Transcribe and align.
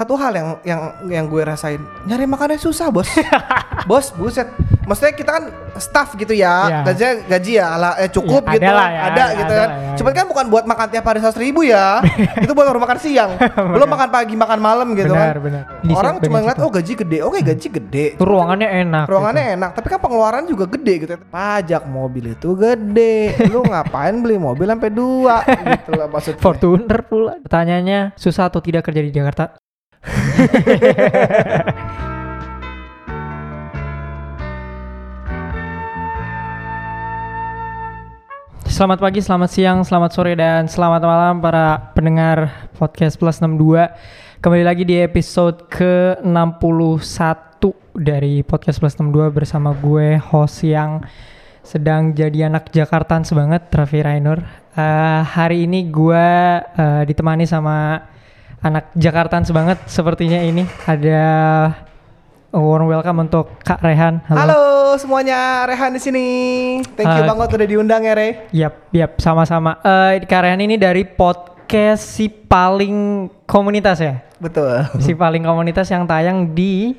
satu 0.00 0.16
hal 0.16 0.32
yang 0.32 0.48
yang 0.64 0.80
yang 1.06 1.24
gue 1.26 1.44
rasain 1.44 1.76
nyari 2.02 2.24
makannya 2.24 2.56
susah 2.56 2.88
bos 2.88 3.04
bos 3.88 4.08
buset 4.12 4.48
maksudnya 4.82 5.12
kita 5.12 5.30
kan 5.30 5.44
staff 5.76 6.12
gitu 6.14 6.32
ya 6.32 6.48
Iya. 6.62 6.78
gaji 6.82 7.04
gaji 7.28 7.52
ya 7.54 7.66
ala 7.70 7.90
eh, 7.96 8.08
cukup 8.08 8.42
Iya, 8.42 8.52
gitu 8.54 8.64
ada 8.64 8.72
lah 8.72 8.88
ya, 8.88 8.98
ada 8.98 9.06
ada- 9.06 9.28
gitu 9.34 9.44
ada 9.46 9.54
kan 9.54 9.68
ya, 9.68 9.76
cuman 9.92 10.10
gitu. 10.10 10.18
kan 10.18 10.26
bukan 10.26 10.44
buat 10.48 10.64
makan 10.64 10.86
tiap 10.88 11.04
hari 11.04 11.18
seratus 11.20 11.36
ribu 11.38 11.60
ya 11.62 12.00
itu 12.42 12.50
buat 12.50 12.66
baru 12.66 12.80
makan 12.80 12.98
siang 12.98 13.30
belum 13.76 13.88
makan 13.88 14.08
pagi 14.08 14.34
makan 14.34 14.58
malam 14.58 14.88
gitu 14.94 15.12
Benar, 15.12 15.30
kan 15.30 15.44
benar. 15.44 15.62
Orang 15.90 16.14
cuma 16.18 16.36
ngeliat 16.40 16.58
oh 16.58 16.70
gaji 16.70 16.92
gede 16.96 17.18
oke 17.20 17.38
gaji 17.38 17.66
gede 17.70 18.06
ruangannya 18.16 18.68
enak. 18.82 19.04
ruangannya 19.04 19.44
enak 19.54 19.70
tapi 19.74 19.86
kan 19.86 20.00
pengeluaran 20.00 20.44
juga 20.44 20.64
gede 20.66 20.94
gitu 20.98 21.12
pajak 21.28 21.82
mobil 21.84 22.32
itu 22.32 22.48
gede 22.54 23.16
lu 23.46 23.60
ngapain 23.62 24.16
beli 24.16 24.36
mobil 24.36 24.64
sampai 24.64 24.88
dua 24.88 25.44
gitu 25.44 25.90
lah 25.92 26.08
maksudnya 26.08 26.34
gitu. 26.34 26.42
Fortuner 26.42 26.98
pula. 27.02 27.34
Pertanyaannya 27.40 28.00
susah 28.14 28.48
atau 28.48 28.58
tidak 28.58 28.82
kerja 28.82 29.00
di 29.00 29.12
Jakarta? 29.12 29.60
Selamat 30.40 30.56
pagi, 39.04 39.20
selamat 39.20 39.50
siang, 39.52 39.84
selamat 39.84 40.10
sore, 40.16 40.32
dan 40.32 40.64
selamat 40.64 41.04
malam 41.04 41.44
para 41.44 41.92
pendengar 41.92 42.72
podcast 42.80 43.20
Plus 43.20 43.36
62 43.36 43.92
Kembali 44.40 44.64
lagi 44.64 44.88
di 44.88 44.96
episode 44.96 45.68
ke-61 45.68 47.60
dari 47.92 48.40
podcast 48.40 48.80
Plus 48.80 48.96
62 48.96 49.36
bersama 49.36 49.76
gue, 49.76 50.16
host 50.16 50.64
yang 50.64 51.04
sedang 51.60 52.16
jadi 52.16 52.48
anak 52.48 52.72
Jakartaan 52.72 53.28
sebanget, 53.28 53.68
Raffi 53.68 54.00
Rainur. 54.00 54.40
Eh, 54.72 55.20
Hari 55.20 55.68
ini 55.68 55.92
gue 55.92 56.24
eh, 56.64 57.02
ditemani 57.04 57.44
sama 57.44 58.08
anak 58.60 58.92
Jakartaan 58.92 59.48
sebanget 59.48 59.80
sepertinya 59.88 60.36
ini 60.40 60.68
Ada 60.84 61.20
warm 62.52 62.92
welcome 62.92 63.24
untuk 63.24 63.56
Kak 63.64 63.80
Rehan 63.80 64.20
Halo 64.28 64.70
semuanya, 64.98 65.64
Rehan 65.70 65.94
di 65.94 66.02
sini. 66.02 66.26
Thank 66.98 67.06
you 67.06 67.22
Uh, 67.22 67.28
banget 67.30 67.48
udah 67.54 67.68
diundang 67.70 68.02
ya, 68.02 68.14
Re. 68.18 68.28
Yap, 68.50 68.90
yap, 68.90 69.12
sama-sama. 69.22 69.78
Eh, 69.86 70.26
Kak 70.26 70.42
Rehan 70.42 70.60
ini 70.66 70.74
dari 70.74 71.06
podcast 71.06 72.02
si 72.18 72.26
paling 72.26 73.30
komunitas 73.46 74.02
ya, 74.02 74.18
Betul. 74.42 74.82
si 74.98 75.14
paling 75.14 75.46
komunitas 75.46 75.86
yang 75.94 76.10
tayang 76.10 76.50
di 76.50 76.98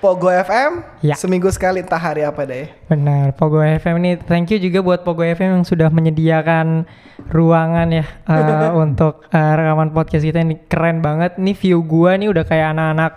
Pogo 0.00 0.32
FM, 0.32 0.80
Ya. 1.04 1.12
seminggu 1.12 1.52
sekali 1.52 1.84
entah 1.84 2.00
hari 2.00 2.24
apa 2.24 2.48
deh. 2.48 2.72
benar 2.88 3.36
Pogo 3.36 3.60
FM 3.60 4.00
ini. 4.00 4.12
Thank 4.16 4.50
you 4.50 4.58
juga 4.58 4.80
buat 4.80 5.04
Pogo 5.04 5.20
FM 5.20 5.60
yang 5.60 5.64
sudah 5.64 5.92
menyediakan 5.92 6.88
ruangan 7.28 7.88
ya 7.92 8.04
eh, 8.32 8.72
untuk 8.72 9.28
eh, 9.28 9.52
rekaman 9.54 9.92
podcast 9.92 10.24
kita 10.24 10.40
ini 10.40 10.56
keren 10.66 11.04
banget. 11.04 11.36
Nih 11.36 11.52
view 11.52 11.84
gua 11.84 12.16
nih 12.16 12.32
udah 12.32 12.42
kayak 12.42 12.72
anak-anak 12.72 13.12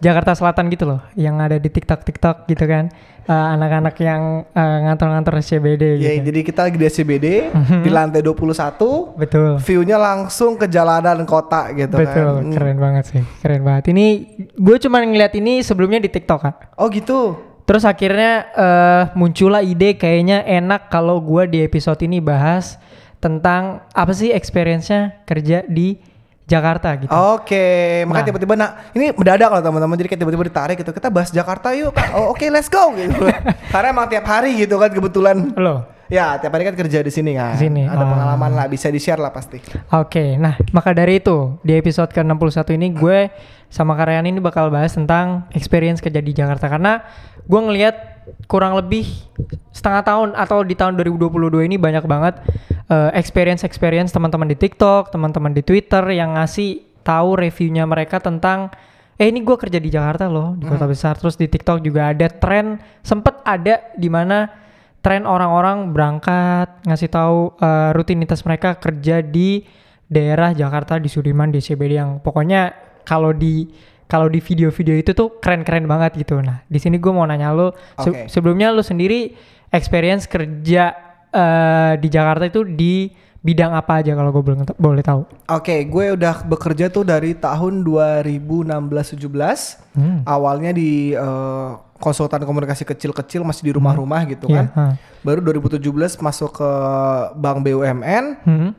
Jakarta 0.00 0.36
Selatan 0.36 0.68
gitu 0.68 0.84
loh, 0.84 1.00
yang 1.16 1.40
ada 1.40 1.56
di 1.56 1.68
TikTok 1.72 2.04
TikTok 2.04 2.36
gitu 2.48 2.64
kan, 2.68 2.92
Eh, 3.26 3.34
anak-anak 3.34 3.98
yang 3.98 4.46
eh, 4.54 4.78
ngantor-ngantor 4.86 5.42
SCBD 5.42 5.98
Ya, 5.98 6.14
gitu. 6.14 6.30
jadi 6.30 6.40
kita 6.46 6.60
lagi 6.70 6.78
di 6.78 6.86
SCBD 6.86 7.26
di 7.82 7.90
lantai 7.90 8.22
21. 8.22 9.18
Betul. 9.18 9.58
View-nya 9.58 9.98
langsung 9.98 10.54
ke 10.54 10.70
jalanan 10.70 11.26
kota 11.26 11.74
gitu 11.74 11.90
Betul, 11.98 12.06
kan. 12.06 12.46
Hmm. 12.46 12.54
keren 12.54 12.78
banget 12.78 13.04
sih, 13.10 13.22
keren 13.42 13.66
banget. 13.66 13.90
Ini 13.90 14.06
gue 14.54 14.76
cuma 14.78 15.02
ngeliat 15.02 15.34
ini 15.34 15.58
sebelumnya 15.66 15.98
di 15.98 16.06
TikTok 16.06 16.38
kan. 16.38 16.54
Oh 16.78 16.86
gitu. 16.86 17.34
Terus 17.66 17.82
akhirnya 17.82 18.46
eh, 18.54 19.02
muncullah 19.18 19.66
ide 19.66 19.98
kayaknya 19.98 20.46
enak 20.46 20.86
kalau 20.86 21.18
gue 21.18 21.50
di 21.50 21.58
episode 21.66 21.98
ini 22.06 22.22
bahas 22.22 22.78
tentang 23.18 23.82
apa 23.90 24.14
sih 24.14 24.30
experience-nya 24.30 25.26
kerja 25.26 25.66
di 25.66 25.98
Jakarta 26.46 26.94
gitu. 26.94 27.10
Oke, 27.10 28.06
makanya 28.06 28.22
Nah. 28.22 28.28
tiba-tiba 28.30 28.54
nah 28.54 28.70
ini 28.94 29.10
mendadak 29.10 29.50
loh 29.50 29.62
teman-teman 29.66 29.98
jadi 29.98 30.08
kayak 30.14 30.20
tiba-tiba 30.22 30.44
ditarik 30.46 30.76
gitu. 30.78 30.94
Kita 30.94 31.10
bahas 31.10 31.34
Jakarta 31.34 31.74
yuk. 31.74 31.90
Kak. 31.90 32.14
Oh, 32.14 32.30
oke, 32.30 32.46
let's 32.54 32.70
go 32.70 32.94
gitu. 32.94 33.26
Karena 33.74 33.90
emang 33.90 34.06
tiap 34.06 34.22
hari 34.30 34.54
gitu 34.54 34.78
kan 34.78 34.94
kebetulan. 34.94 35.36
Loh, 35.58 35.90
Ya, 36.06 36.38
tiap 36.38 36.54
hari 36.54 36.70
kan 36.70 36.78
kerja 36.78 37.02
di 37.02 37.10
sini 37.10 37.34
kan. 37.34 37.58
Di 37.58 37.66
sini, 37.66 37.82
Ada 37.82 37.98
ah. 37.98 38.06
pengalaman 38.06 38.50
lah, 38.54 38.66
bisa 38.70 38.86
di-share 38.94 39.18
lah 39.18 39.34
pasti. 39.34 39.58
Oke, 39.90 40.38
nah 40.38 40.54
maka 40.70 40.94
dari 40.94 41.18
itu 41.18 41.58
di 41.66 41.74
episode 41.74 42.14
ke-61 42.14 42.78
ini 42.78 42.94
gue 42.94 43.26
sama 43.66 43.98
Karyan 43.98 44.30
ini 44.30 44.38
bakal 44.38 44.70
bahas 44.70 44.94
tentang 44.94 45.50
experience 45.50 45.98
kerja 45.98 46.22
di 46.22 46.30
Jakarta 46.30 46.70
karena 46.70 47.02
gue 47.42 47.58
ngelihat 47.58 48.15
kurang 48.46 48.74
lebih 48.78 49.06
setengah 49.70 50.02
tahun 50.02 50.28
atau 50.34 50.64
di 50.64 50.74
tahun 50.74 50.98
2022 50.98 51.68
ini 51.68 51.76
banyak 51.76 52.04
banget 52.06 52.40
eh, 52.90 53.10
experience-experience 53.14 54.10
teman-teman 54.10 54.50
di 54.50 54.56
TikTok, 54.58 55.10
teman-teman 55.14 55.52
di 55.54 55.62
Twitter 55.62 56.02
yang 56.10 56.34
ngasih 56.34 56.82
tahu 57.06 57.38
reviewnya 57.38 57.86
mereka 57.86 58.18
tentang 58.18 58.74
eh 59.16 59.32
ini 59.32 59.40
gue 59.40 59.56
kerja 59.56 59.80
di 59.80 59.88
Jakarta 59.88 60.28
loh 60.28 60.58
di 60.58 60.66
kota 60.66 60.84
besar. 60.84 61.16
Terus 61.16 61.38
di 61.38 61.46
TikTok 61.48 61.80
juga 61.80 62.12
ada 62.12 62.26
tren 62.28 62.76
sempet 63.00 63.40
ada 63.46 63.80
di 63.96 64.10
mana 64.10 64.50
tren 65.00 65.22
orang-orang 65.22 65.94
berangkat 65.94 66.82
ngasih 66.82 67.10
tahu 67.10 67.38
eh, 67.62 67.90
rutinitas 67.94 68.42
mereka 68.42 68.76
kerja 68.76 69.22
di 69.22 69.62
daerah 70.06 70.54
Jakarta 70.54 70.98
di 71.02 71.10
Sudirman 71.10 71.50
di 71.50 71.58
CBD 71.58 71.98
yang 71.98 72.22
pokoknya 72.22 72.74
kalau 73.06 73.30
di 73.30 73.66
kalau 74.06 74.26
di 74.26 74.38
video-video 74.38 74.94
itu 74.94 75.10
tuh 75.10 75.36
keren-keren 75.36 75.84
banget 75.84 76.16
gitu. 76.16 76.38
Nah, 76.38 76.60
di 76.64 76.76
sini 76.76 76.96
gue 76.96 77.08
mau 77.08 77.22
nanya 77.22 77.50
lo 77.50 77.72
se- 77.98 78.28
sebelumnya 78.28 78.70
lo 78.70 78.80
sendiri 78.80 79.32
experience 79.68 80.24
kerja 80.24 80.92
eh, 81.28 81.92
di 81.96 82.06
Jakarta 82.06 82.44
itu 82.44 82.62
di 82.62 83.08
bidang 83.38 83.72
apa 83.72 84.00
aja 84.00 84.12
kalau 84.12 84.28
gue 84.30 84.42
boleh 84.42 84.56
boleh 84.74 85.00
tahu? 85.00 85.20
Oke, 85.48 85.84
gue 85.84 86.04
udah 86.12 86.42
bekerja 86.42 86.86
tuh 86.86 87.02
dari 87.02 87.32
tahun 87.32 87.82
2016-17. 87.82 89.94
Hmm. 89.94 90.18
Awalnya 90.22 90.70
di 90.70 91.12
eh, 91.12 91.68
konsultan 91.96 92.42
komunikasi 92.42 92.84
kecil-kecil 92.84 93.40
masih 93.40 93.62
di 93.64 93.72
rumah-rumah 93.72 94.20
gitu 94.26 94.46
Iya, 94.46 94.68
kan. 94.68 94.74
ha. 94.74 94.84
Baru 95.22 95.40
2017 95.40 96.20
masuk 96.20 96.50
ke 96.54 96.68
Bank 97.34 97.56
BUMN. 97.62 98.24
Hmm. 98.44 98.70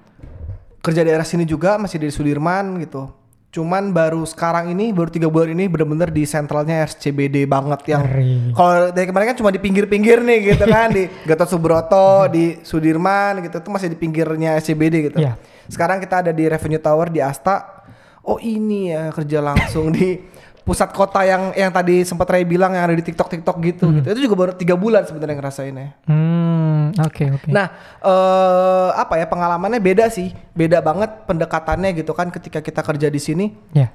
Kerja 0.80 1.02
daerah 1.02 1.24
sini 1.24 1.44
juga 1.44 1.76
masih 1.76 1.98
di 1.98 2.08
Sudirman 2.08 2.78
gitu. 2.80 3.08
Cuman 3.48 3.96
baru 3.96 4.28
sekarang 4.28 4.76
ini 4.76 4.92
baru 4.92 5.08
tiga 5.08 5.32
bulan 5.32 5.56
ini 5.56 5.72
bener-bener 5.72 6.12
di 6.12 6.28
sentralnya 6.28 6.84
RCBD 6.84 7.48
banget 7.48 7.96
yang 7.96 8.04
kalau 8.52 8.92
dari 8.92 9.08
kemarin 9.08 9.34
kan 9.34 9.38
cuma 9.40 9.50
di 9.56 9.60
pinggir-pinggir 9.64 10.20
nih 10.20 10.54
gitu 10.54 10.66
kan 10.68 10.92
di 10.92 11.08
Gatot 11.28 11.48
Subroto 11.48 12.28
di 12.28 12.60
Sudirman 12.62 13.40
gitu 13.48 13.64
tuh 13.64 13.72
masih 13.72 13.88
di 13.88 13.98
pinggirnya 13.98 14.60
SCBD 14.60 14.96
gitu. 15.10 15.18
Iya. 15.24 15.40
Sekarang 15.72 16.04
kita 16.04 16.22
ada 16.28 16.32
di 16.36 16.44
Revenue 16.44 16.80
Tower 16.84 17.08
di 17.08 17.24
Asta. 17.24 17.84
Oh 18.28 18.36
ini 18.44 18.92
ya 18.92 19.08
kerja 19.16 19.40
langsung 19.40 19.96
di 19.96 20.16
pusat 20.68 20.92
kota 20.92 21.24
yang 21.24 21.56
yang 21.56 21.72
tadi 21.72 22.04
sempat 22.04 22.28
Ray 22.28 22.44
bilang 22.44 22.76
yang 22.76 22.84
ada 22.84 22.92
di 22.92 23.00
TikTok 23.00 23.32
TikTok 23.32 23.56
gitu 23.64 23.88
gitu. 23.96 24.08
Itu 24.12 24.20
juga 24.28 24.36
baru 24.36 24.52
tiga 24.52 24.76
bulan 24.76 25.08
sebenarnya 25.08 25.40
ngerasainnya. 25.40 25.88
Hmm, 26.04 26.92
oke 27.00 27.24
oke. 27.40 27.48
Nah, 27.48 27.72
eh 28.04 28.90
apa 29.00 29.16
ya 29.16 29.32
pengalamannya 29.32 29.80
beda 29.80 30.12
sih, 30.12 30.36
beda 30.52 30.84
banget 30.84 31.24
pendekatannya 31.24 31.96
gitu 31.96 32.12
kan 32.12 32.28
ketika 32.28 32.60
kita 32.60 32.84
kerja 32.84 33.08
di 33.08 33.22
sini. 33.24 33.56
ya. 33.72 33.88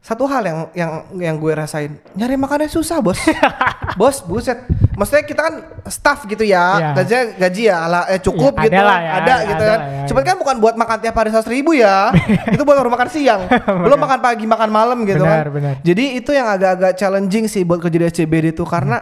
Satu 0.00 0.24
hal 0.24 0.40
yang 0.48 0.58
yang 0.72 0.92
yang 1.20 1.34
gue 1.36 1.52
rasain, 1.52 2.00
nyari 2.16 2.40
makannya 2.40 2.72
susah 2.72 3.04
bos, 3.04 3.20
bos, 4.00 4.24
buset. 4.24 4.56
Maksudnya 5.00 5.24
kita 5.24 5.40
kan 5.40 5.54
staff 5.86 6.18
gitu 6.24 6.44
ya, 6.44 6.66
Iya. 6.76 6.88
gaji 6.94 7.14
gaji 7.34 7.62
ya, 7.64 7.76
ala, 7.80 8.00
eh, 8.06 8.20
cukup 8.20 8.52
Iya, 8.52 8.62
gitu, 8.62 8.76
ada 8.76 8.82
lah 8.82 8.92
kan, 8.92 9.00
ya, 9.00 9.10
ada, 9.10 9.16
ada- 9.24 9.40
gitu 9.42 9.56
ada 9.56 9.72
kan. 9.72 9.80
ya, 9.80 10.04
Cuman 10.04 10.22
kan 10.22 10.36
bukan 10.36 10.56
buat 10.58 10.74
makan 10.76 10.96
tiap 11.00 11.14
hari 11.14 11.28
seratus 11.30 11.48
ribu 11.48 11.72
ya, 11.72 12.12
itu 12.52 12.60
buat 12.60 12.76
baru 12.76 12.90
makan 12.90 13.08
siang, 13.08 13.48
belum 13.84 13.96
makan 13.98 14.20
pagi, 14.20 14.44
makan 14.44 14.68
malam 14.68 14.98
gitu 15.02 15.18
Benar, 15.18 15.40
kan. 15.42 15.50
benar. 15.50 15.74
Jadi 15.80 16.04
itu 16.14 16.30
yang 16.30 16.46
agak-agak 16.46 16.92
challenging 16.94 17.46
sih 17.46 17.64
buat 17.64 17.80
kerja 17.80 17.96
di 17.96 18.06
SCBD 18.06 18.52
itu 18.52 18.62
karena 18.62 19.00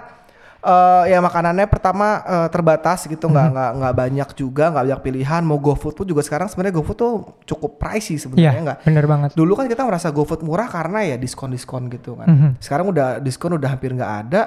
eh, 0.60 1.04
ya 1.08 1.18
makanannya 1.18 1.66
pertama 1.66 2.18
eh, 2.20 2.48
terbatas 2.48 3.04
gitu 3.04 3.26
nggak 3.26 3.46
Mhm. 3.46 3.54
nggak 3.54 3.70
nggak 3.74 3.94
banyak 3.96 4.28
juga 4.34 4.64
nggak 4.68 4.84
banyak 4.84 5.02
pilihan 5.02 5.42
mau 5.42 5.54
GoFood 5.56 5.94
pun 5.94 6.02
juga 6.04 6.18
sekarang 6.20 6.46
sebenarnya 6.46 6.74
GoFood 6.74 6.98
tuh 6.98 7.12
cukup 7.46 7.78
pricey 7.78 8.18
sebenarnya 8.18 8.52
Iya, 8.52 8.62
nggak 8.64 8.78
bener 8.82 9.04
banget. 9.06 9.30
dulu 9.34 9.54
kan 9.54 9.66
kita 9.66 9.82
merasa 9.82 10.10
GoFood 10.10 10.42
murah 10.42 10.66
karena 10.66 11.02
ya 11.04 11.14
diskon-diskon 11.16 11.86
gitu 11.88 12.14
kan 12.14 12.26
Mhm. 12.26 12.50
sekarang 12.58 12.86
udah 12.86 13.08
diskon 13.18 13.54
udah 13.54 13.70
hampir 13.70 13.94
nggak 13.94 14.12
ada 14.20 14.42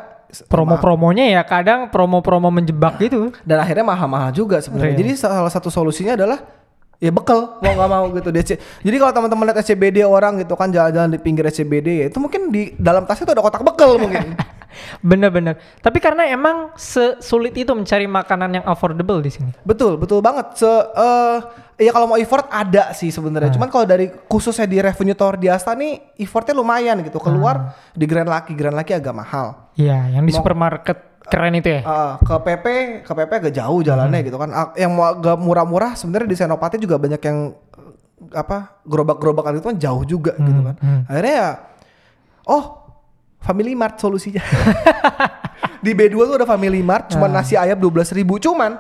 Promo-promonya 0.48 1.28
ya 1.28 1.42
kadang 1.44 1.92
promo-promo 1.92 2.48
menjebak 2.48 2.96
gitu. 3.04 3.36
dan 3.44 3.60
akhirnya 3.60 3.84
mahal-mahal 3.84 4.32
juga 4.32 4.64
sebenarnya. 4.64 4.96
Real. 4.96 5.02
Jadi 5.04 5.12
salah 5.20 5.52
satu 5.52 5.68
solusinya 5.68 6.16
adalah 6.16 6.40
ya 7.02 7.10
bekel 7.10 7.58
mau 7.60 7.74
nggak 7.74 7.90
mau 7.90 8.06
gitu 8.14 8.30
DC. 8.30 8.50
Jadi 8.86 8.96
kalau 9.02 9.12
teman-teman 9.12 9.44
lihat 9.50 9.60
SCBD 9.66 10.06
orang 10.06 10.38
gitu 10.40 10.54
kan 10.54 10.70
jalan-jalan 10.70 11.10
di 11.12 11.20
pinggir 11.20 11.44
SCBD 11.50 11.88
ya 12.02 12.06
itu 12.08 12.18
mungkin 12.22 12.54
di 12.54 12.72
dalam 12.78 13.04
tasnya 13.10 13.28
tuh 13.28 13.36
ada 13.36 13.44
kotak 13.44 13.66
bekel 13.66 13.98
mungkin. 13.98 14.38
Bener-bener. 15.00 15.56
Tapi 15.78 15.98
karena 15.98 16.26
emang 16.26 16.72
sesulit 16.76 17.54
itu 17.54 17.72
mencari 17.72 18.06
makanan 18.06 18.50
yang 18.54 18.66
affordable 18.66 19.18
di 19.18 19.30
sini. 19.30 19.52
betul, 19.62 19.96
betul 19.96 20.20
banget. 20.20 20.56
Se 20.56 20.70
eh 20.92 21.38
ya 21.80 21.90
kalau 21.90 22.06
mau 22.06 22.18
effort 22.18 22.46
ada 22.48 22.92
sih 22.92 23.08
sebenarnya. 23.08 23.52
Cuman 23.52 23.68
kalau 23.68 23.84
dari 23.84 24.08
khususnya 24.26 24.64
di 24.64 24.78
revenue 24.78 25.14
tower 25.14 25.36
di 25.36 25.48
Asta 25.48 25.72
nih 25.72 26.16
effortnya 26.16 26.54
lumayan 26.54 27.02
gitu. 27.02 27.18
Keluar 27.18 27.74
di 27.92 28.06
Grand 28.06 28.26
Lucky, 28.26 28.54
Grand 28.54 28.74
Lucky 28.74 28.92
agak 28.92 29.12
mahal. 29.12 29.72
Iya, 29.74 30.12
yang 30.12 30.24
di 30.24 30.32
Mau- 30.32 30.38
supermarket 30.38 30.98
keren 31.24 31.54
itu 31.54 31.70
ya. 31.70 31.82
Uh, 31.82 32.14
ke 32.20 32.36
PP 32.36 32.66
ke 33.02 33.12
PP 33.14 33.32
agak 33.32 33.54
jauh 33.54 33.80
jalannya 33.80 34.20
gitu 34.22 34.36
kan 34.36 34.50
yang 34.74 34.92
mau 34.92 35.10
agak 35.12 35.38
murah-murah 35.38 35.94
sebenarnya 35.94 36.28
di 36.28 36.36
Senopati 36.36 36.76
juga 36.76 36.98
banyak 36.98 37.22
yang 37.22 37.38
uh, 37.54 37.94
apa 38.34 38.82
gerobak-gerobakan 38.84 39.56
itu 39.56 39.66
kan 39.66 39.78
jauh 39.78 40.04
juga 40.04 40.34
Hmm, 40.34 40.44
gitu 40.44 40.62
kan. 40.62 40.76
hmm. 40.76 41.02
Akhirnya 41.08 41.36
ya 41.38 41.50
oh 42.44 42.81
Family 43.42 43.74
Mart 43.74 43.98
solusinya. 43.98 44.42
di 45.86 45.92
B2 45.92 46.14
tuh 46.14 46.36
ada 46.38 46.46
Family 46.46 46.82
Mart 46.82 47.10
cuma 47.10 47.26
Ah. 47.26 47.42
nasi 47.42 47.58
ayam 47.58 47.76
12.000 47.76 48.14
ribu 48.16 48.38
cuman 48.38 48.78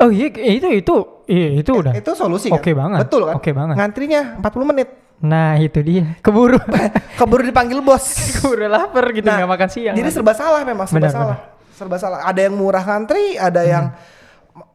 Oh 0.00 0.08
iya 0.08 0.32
itu 0.32 0.64
itu 0.72 0.96
iya 1.28 1.60
itu 1.60 1.70
udah. 1.70 1.92
itu 1.92 2.10
solusi 2.16 2.48
kan. 2.48 2.56
Oke 2.56 2.72
banget. 2.72 3.04
Betul 3.04 3.28
kan? 3.28 3.34
Oke 3.36 3.50
banget. 3.52 3.76
Ngantrinya 3.76 4.40
40 4.40 4.64
menit. 4.66 4.88
Nah 5.20 5.60
itu 5.60 5.76
dia 5.84 6.16
keburu 6.24 6.56
Keburu 7.20 7.44
dipanggil 7.44 7.84
bos. 7.84 8.00
keburu 8.40 8.64
lapar 8.64 9.04
gitu 9.12 9.28
Nah, 9.28 9.44
nggak 9.44 9.50
makan 9.52 9.68
siang. 9.68 9.94
Jadi 9.94 10.08
serba 10.08 10.32
salah 10.32 10.64
memang 10.64 10.88
serba 10.88 11.04
Benar, 11.04 11.12
salah. 11.12 11.38
Serba 11.76 11.96
salah. 12.00 12.20
Ada 12.24 12.48
yang 12.48 12.56
murah 12.56 12.80
ngantri, 12.80 13.36
ada 13.36 13.60
yang 13.60 13.84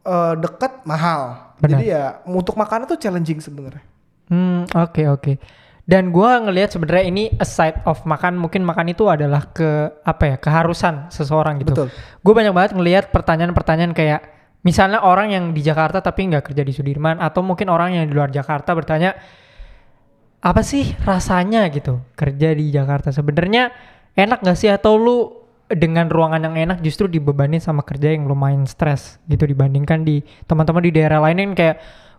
eh, 0.06 0.34
deket 0.38 0.86
mahal. 0.86 1.50
Benar. 1.58 1.70
Jadi 1.74 1.84
ya 1.90 2.04
untuk 2.24 2.54
makanan 2.54 2.86
tuh 2.86 2.96
challenging 2.96 3.42
sebenarnya. 3.42 3.82
Hmm, 4.30 4.62
oke 4.70 5.02
oke. 5.10 5.32
Dan 5.86 6.10
gua 6.10 6.42
ngelihat 6.42 6.74
sebenarnya 6.74 7.06
ini 7.06 7.24
aside 7.38 7.78
of 7.86 8.02
makan, 8.02 8.34
mungkin 8.34 8.66
makan 8.66 8.90
itu 8.90 9.06
adalah 9.06 9.54
ke 9.54 9.94
apa 10.02 10.34
ya 10.34 10.36
keharusan 10.42 11.14
seseorang 11.14 11.62
gitu. 11.62 11.78
Betul. 11.78 11.88
Gue 12.26 12.34
banyak 12.34 12.50
banget 12.50 12.72
ngelihat 12.74 13.14
pertanyaan-pertanyaan 13.14 13.94
kayak 13.94 14.20
misalnya 14.66 14.98
orang 15.06 15.30
yang 15.30 15.44
di 15.54 15.62
Jakarta 15.62 16.02
tapi 16.02 16.26
nggak 16.26 16.50
kerja 16.50 16.66
di 16.66 16.74
Sudirman 16.74 17.22
atau 17.22 17.46
mungkin 17.46 17.70
orang 17.70 17.94
yang 17.94 18.10
di 18.10 18.14
luar 18.18 18.34
Jakarta 18.34 18.74
bertanya 18.74 19.14
apa 20.42 20.62
sih 20.66 20.90
rasanya 21.06 21.70
gitu 21.70 22.02
kerja 22.18 22.50
di 22.50 22.74
Jakarta 22.74 23.14
sebenarnya 23.14 23.70
enak 24.18 24.42
gak 24.42 24.58
sih 24.58 24.70
atau 24.70 24.98
lu 24.98 25.18
dengan 25.66 26.06
ruangan 26.06 26.50
yang 26.50 26.56
enak 26.70 26.78
justru 26.82 27.10
dibebani 27.10 27.58
sama 27.58 27.82
kerja 27.82 28.14
yang 28.14 28.26
lumayan 28.26 28.66
stres 28.66 29.18
gitu 29.26 29.46
dibandingkan 29.46 30.02
di 30.02 30.22
teman-teman 30.46 30.82
di 30.82 30.92
daerah 30.94 31.22
lain 31.22 31.50
kan 31.50 31.52
kayak 31.58 31.76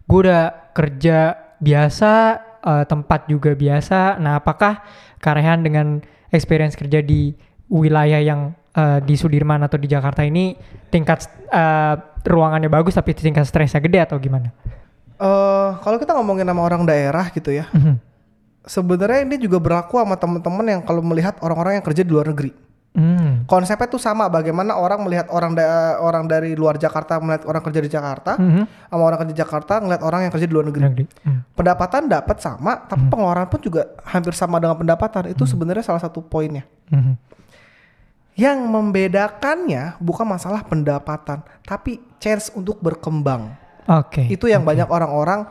gue 0.07 0.19
udah 0.23 0.71
kerja 0.71 1.35
biasa 1.59 2.43
eh, 2.67 2.83
tempat 2.83 3.31
juga 3.31 3.55
biasa 3.55 4.19
nah 4.19 4.35
apakah 4.35 4.83
Karehan 5.17 5.63
dengan 5.63 6.03
experience 6.29 6.75
kerja 6.75 6.99
di 6.99 7.31
wilayah 7.71 8.19
yang 8.19 8.51
eh, 8.75 8.99
di 9.01 9.15
Sudirman 9.15 9.63
atau 9.63 9.79
di 9.79 9.87
Jakarta 9.87 10.27
ini 10.27 10.53
tingkat 10.91 11.25
eh, 11.47 11.95
ruangannya 12.27 12.67
bagus 12.67 12.99
tapi 12.99 13.15
tingkat 13.15 13.47
stresnya 13.47 13.79
gede 13.79 14.03
atau 14.03 14.19
gimana? 14.19 14.51
Eh 15.17 15.69
kalau 15.81 15.97
kita 15.97 16.13
ngomongin 16.13 16.45
sama 16.45 16.61
orang 16.61 16.85
daerah 16.85 17.31
gitu 17.33 17.49
ya, 17.49 17.65
Mhm. 17.73 17.97
sebenarnya 18.67 19.25
ini 19.25 19.35
juga 19.41 19.57
berlaku 19.57 19.97
sama 19.97 20.13
teman-teman 20.19 20.65
yang 20.67 20.81
kalau 20.85 21.01
melihat 21.01 21.39
orang-orang 21.41 21.79
yang 21.79 21.85
kerja 21.87 22.03
di 22.05 22.11
luar 22.11 22.29
negeri. 22.29 22.51
Hmm. 22.97 23.45
Konsepnya 23.45 23.85
tuh 23.85 24.01
sama 24.01 24.25
bagaimana 24.25 24.73
orang 24.73 25.05
melihat 25.05 25.29
orang 25.29 25.53
da- 25.53 26.01
orang 26.01 26.25
dari 26.25 26.57
luar 26.57 26.81
Jakarta 26.81 27.21
melihat 27.21 27.45
orang 27.45 27.61
kerja 27.61 27.77
di 27.85 27.89
Jakarta, 27.93 28.41
Mhm. 28.41 28.89
sama 28.89 29.03
orang 29.05 29.17
kerja 29.21 29.31
di 29.31 29.37
Jakarta 29.37 29.73
ngeliat 29.77 30.01
orang 30.01 30.25
yang 30.25 30.31
kerja 30.33 30.47
di 30.49 30.53
luar 30.57 30.65
negeri. 30.65 30.83
Negeri. 30.89 31.05
Hmm. 31.21 31.45
Pendapatan 31.53 32.09
dapat 32.09 32.41
sama, 32.41 32.89
tapi 32.89 33.05
pengeluaran 33.05 33.45
pun 33.53 33.61
juga 33.61 33.93
hampir 34.01 34.33
sama 34.33 34.57
dengan 34.57 34.81
pendapatan. 34.81 35.29
Itu 35.29 35.45
sebenarnya 35.45 35.85
salah 35.85 36.01
satu 36.01 36.25
poinnya. 36.25 36.65
Mhm. 36.89 37.13
Yang 38.33 38.57
membedakannya 38.65 39.97
bukan 40.01 40.25
masalah 40.25 40.65
pendapatan, 40.65 41.45
tapi 41.65 42.01
chance 42.17 42.49
untuk 42.53 42.81
berkembang. 42.81 43.53
Oke. 43.85 44.25
Itu 44.25 44.49
yang 44.49 44.65
banyak 44.65 44.89
orang-orang 44.89 45.45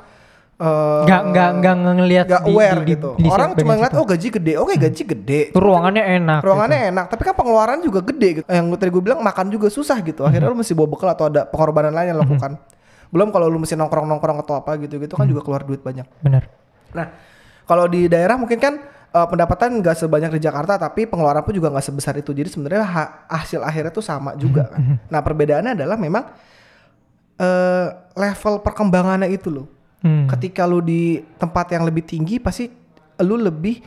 eh, 0.56 1.00
Nggak 1.05 1.23
nggak 1.26 1.50
nggak 1.55 1.75
ngelihat 1.76 2.26
nggak 2.26 2.44
aware 2.47 2.75
di- 2.75 2.81
di- 2.81 2.91
gitu. 2.93 3.11
di 3.14 3.29
Orang 3.29 3.50
cuma 3.55 3.73
ngeliat 3.75 3.94
oh 3.94 4.05
gaji 4.05 4.29
gede, 4.31 4.53
oke 4.56 4.75
gaji 4.75 5.03
gede. 5.05 5.41
ruangannya 5.53 6.05
enak. 6.17 6.41
Ruangannya 6.41 6.79
gitu. 6.79 6.91
enak, 6.91 7.05
tapi 7.08 7.23
kan 7.23 7.35
pengeluaran 7.35 7.79
juga 7.81 8.00
gede 8.03 8.29
gitu. 8.35 8.47
Yang 8.47 8.67
tadi 8.75 8.91
gue 8.91 9.03
bilang 9.03 9.20
makan 9.20 9.47
juga 9.49 9.69
susah 9.69 10.00
gitu. 10.00 10.23
Akhirnya 10.23 10.47
lu 10.47 10.56
mesti 10.56 10.73
bawa 10.73 10.88
bekal 10.88 11.08
atau 11.11 11.26
ada 11.26 11.44
pengorbanan 11.44 11.93
lain 11.93 12.08
yang 12.11 12.20
lakukan. 12.20 12.56
Belum 13.06 13.29
kalau 13.29 13.47
lu 13.47 13.56
mesti 13.56 13.75
nongkrong-nongkrong 13.75 14.38
atau 14.41 14.55
apa 14.56 14.75
gitu-gitu 14.76 15.12
kan 15.12 15.25
juga 15.25 15.41
keluar 15.41 15.62
duit 15.62 15.79
banyak. 15.79 16.08
Benar. 16.19 16.49
Nah, 16.91 17.06
kalau 17.62 17.85
di 17.85 18.06
daerah 18.06 18.35
mungkin 18.35 18.56
kan 18.56 18.81
eh, 19.06 19.26
pendapatan 19.26 19.79
nggak 19.79 19.94
sebanyak 19.94 20.32
di 20.32 20.41
Jakarta, 20.41 20.75
tapi 20.75 21.05
pengeluaran 21.05 21.41
pun 21.41 21.52
juga 21.52 21.69
nggak 21.69 21.85
sebesar 21.85 22.17
itu. 22.17 22.32
Jadi 22.32 22.49
sebenarnya 22.49 22.82
ha- 22.82 23.12
hasil 23.31 23.61
akhirnya 23.61 23.91
tuh 23.91 24.00
sama 24.00 24.32
juga 24.35 24.67
kan. 24.67 24.81
Nah, 25.06 25.20
perbedaannya 25.20 25.76
adalah 25.76 25.94
memang 25.94 26.25
eh, 27.37 27.87
level 28.14 28.55
perkembangannya 28.61 29.29
itu 29.29 29.52
loh. 29.52 29.67
Hmm. 30.06 30.31
Ketika 30.31 30.62
lu 30.70 30.79
di 30.79 31.19
tempat 31.35 31.67
yang 31.75 31.82
lebih 31.82 32.06
tinggi, 32.06 32.38
pasti 32.38 32.70
lu 33.19 33.35
lebih 33.35 33.82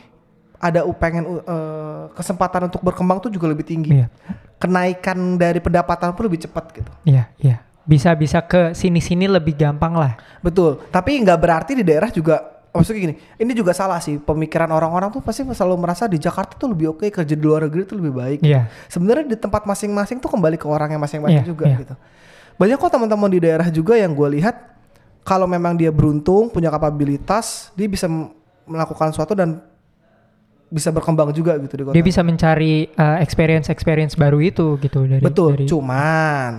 ada 0.60 0.84
pengen 0.92 1.24
u- 1.24 1.40
eh, 1.40 2.04
kesempatan 2.12 2.68
untuk 2.68 2.84
berkembang 2.84 3.24
tuh 3.24 3.32
juga 3.32 3.48
lebih 3.48 3.64
tinggi. 3.64 3.96
Iya. 3.96 4.12
Kenaikan 4.60 5.40
dari 5.40 5.56
pendapatan 5.56 6.12
pun 6.12 6.28
lebih 6.28 6.44
cepat 6.44 6.76
gitu. 6.76 6.92
Iya, 7.08 7.32
iya. 7.40 7.64
Bisa 7.88 8.12
bisa 8.12 8.44
ke 8.44 8.76
sini-sini 8.76 9.24
lebih 9.24 9.56
gampang 9.56 9.96
lah. 9.96 10.20
Betul. 10.44 10.84
Tapi 10.92 11.16
nggak 11.24 11.38
berarti 11.40 11.72
di 11.72 11.80
daerah 11.80 12.12
juga 12.12 12.60
maksudnya 12.70 13.00
gini. 13.08 13.14
Ini 13.40 13.52
juga 13.56 13.72
salah 13.72 13.98
sih 14.04 14.20
pemikiran 14.20 14.68
orang-orang 14.68 15.08
tuh 15.10 15.24
pasti 15.24 15.42
selalu 15.48 15.80
merasa 15.80 16.04
di 16.04 16.20
Jakarta 16.20 16.60
tuh 16.60 16.76
lebih 16.76 16.92
oke 16.92 17.08
kerja 17.08 17.32
di 17.34 17.40
luar 17.40 17.66
negeri 17.66 17.88
tuh 17.88 17.96
lebih 17.96 18.12
baik. 18.12 18.38
Iya. 18.44 18.68
Sebenarnya 18.86 19.32
di 19.32 19.36
tempat 19.40 19.64
masing-masing 19.64 20.20
tuh 20.20 20.28
kembali 20.28 20.60
ke 20.60 20.68
orangnya 20.68 21.00
masing-masing 21.00 21.40
Iya, 21.40 21.48
juga 21.48 21.64
iya. 21.66 21.80
gitu. 21.80 21.94
Banyak 22.60 22.76
kok 22.76 22.92
teman-teman 22.92 23.30
di 23.32 23.40
daerah 23.40 23.66
juga 23.72 23.96
yang 23.96 24.12
gue 24.12 24.28
lihat 24.36 24.54
kalau 25.24 25.46
memang 25.46 25.76
dia 25.76 25.92
beruntung 25.92 26.48
punya 26.48 26.72
kapabilitas 26.72 27.70
dia 27.76 27.86
bisa 27.86 28.08
melakukan 28.66 29.12
sesuatu 29.12 29.34
dan 29.36 29.60
bisa 30.70 30.94
berkembang 30.94 31.34
juga 31.34 31.58
gitu 31.58 31.74
di 31.74 31.82
kota. 31.82 31.94
Dia 31.98 32.04
bisa 32.06 32.22
mencari 32.22 32.86
uh, 32.94 33.18
experience-experience 33.18 34.14
baru 34.14 34.38
itu 34.38 34.78
gitu 34.78 35.02
dari 35.02 35.22
Betul. 35.22 35.58
dari 35.58 35.66
Cuman 35.66 36.52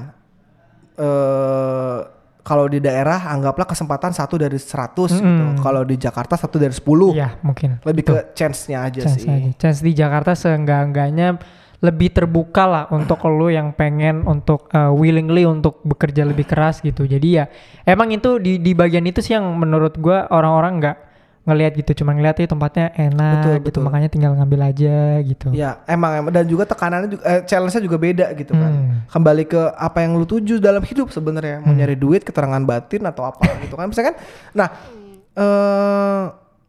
eh 1.00 2.00
kalau 2.42 2.66
di 2.66 2.82
daerah 2.82 3.30
anggaplah 3.30 3.70
kesempatan 3.70 4.12
satu 4.18 4.36
dari 4.36 4.58
100 4.58 4.98
gitu. 4.98 5.22
Mm-mm. 5.22 5.62
Kalau 5.62 5.86
di 5.86 5.96
Jakarta 5.96 6.34
satu 6.36 6.58
dari 6.58 6.74
10. 6.74 7.14
Iya, 7.14 7.38
mungkin. 7.46 7.78
Lebih 7.86 8.04
Betul. 8.04 8.16
ke 8.18 8.22
chance-nya 8.34 8.90
aja 8.90 9.02
chance 9.06 9.22
sih. 9.22 9.30
aja. 9.30 9.50
Chance 9.62 9.80
di 9.86 9.92
Jakarta 9.94 10.34
seenggak-enggaknya 10.34 11.38
lebih 11.82 12.14
terbuka 12.14 12.70
lah 12.70 12.86
untuk 12.94 13.26
lo 13.26 13.50
yang 13.50 13.74
pengen 13.74 14.22
untuk 14.30 14.70
uh, 14.70 14.94
willingly 14.94 15.50
untuk 15.50 15.82
bekerja 15.82 16.22
lebih 16.30 16.46
keras 16.46 16.78
gitu. 16.86 17.10
Jadi 17.10 17.42
ya 17.42 17.50
emang 17.90 18.14
itu 18.14 18.38
di 18.38 18.62
di 18.62 18.78
bagian 18.78 19.02
itu 19.10 19.18
sih 19.20 19.34
yang 19.34 19.50
menurut 19.58 19.98
gua 19.98 20.30
orang-orang 20.30 20.78
nggak 20.78 20.98
ngelihat 21.42 21.74
gitu, 21.74 22.06
cuma 22.06 22.14
ngeliat 22.14 22.38
itu 22.38 22.46
tempatnya 22.46 22.94
enak 22.94 23.18
Betul, 23.18 23.54
gitu, 23.58 23.66
betul. 23.66 23.82
makanya 23.82 24.10
tinggal 24.14 24.32
ngambil 24.38 24.62
aja 24.62 24.98
gitu. 25.26 25.50
Ya, 25.58 25.82
emang 25.90 26.22
emang 26.22 26.30
dan 26.30 26.46
juga 26.46 26.70
tekanannya 26.70 27.18
juga 27.18 27.24
eh, 27.26 27.42
challenge-nya 27.50 27.82
juga 27.82 27.98
beda 27.98 28.26
gitu 28.38 28.54
kan. 28.54 28.72
Hmm. 28.72 29.10
Kembali 29.10 29.50
ke 29.50 29.62
apa 29.74 30.06
yang 30.06 30.22
lu 30.22 30.30
tuju 30.30 30.62
dalam 30.62 30.86
hidup 30.86 31.10
sebenarnya, 31.10 31.66
mau 31.66 31.74
nyari 31.74 31.98
duit, 31.98 32.22
keterangan 32.22 32.62
batin 32.62 33.10
atau 33.10 33.26
apa 33.26 33.42
gitu 33.66 33.74
kan. 33.74 33.90
Misalkan 33.90 34.22
nah 34.54 34.70
eh 35.34 36.24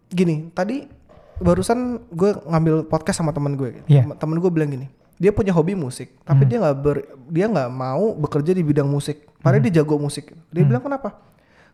gini, 0.09 0.49
tadi 0.57 0.89
barusan 1.37 2.09
gue 2.09 2.33
ngambil 2.49 2.89
podcast 2.89 3.21
sama 3.21 3.37
teman 3.37 3.61
gue. 3.61 3.77
gitu. 3.77 3.87
Iya. 3.93 4.09
Temen 4.17 4.41
gue 4.41 4.49
bilang 4.49 4.73
gini, 4.73 4.89
dia 5.23 5.31
punya 5.31 5.55
hobi 5.55 5.79
musik, 5.79 6.19
tapi 6.27 6.51
dia 6.51 6.59
nggak 6.59 6.77
ber 6.83 7.07
dia 7.31 7.47
nggak 7.47 7.71
mau 7.71 8.11
bekerja 8.19 8.51
di 8.59 8.67
bidang 8.67 8.91
musik. 8.91 9.31
Padahal 9.39 9.63
dia 9.63 9.79
jago 9.79 9.95
musik. 9.95 10.35
Dia 10.51 10.67
bilang 10.67 10.83
kenapa? 10.83 11.15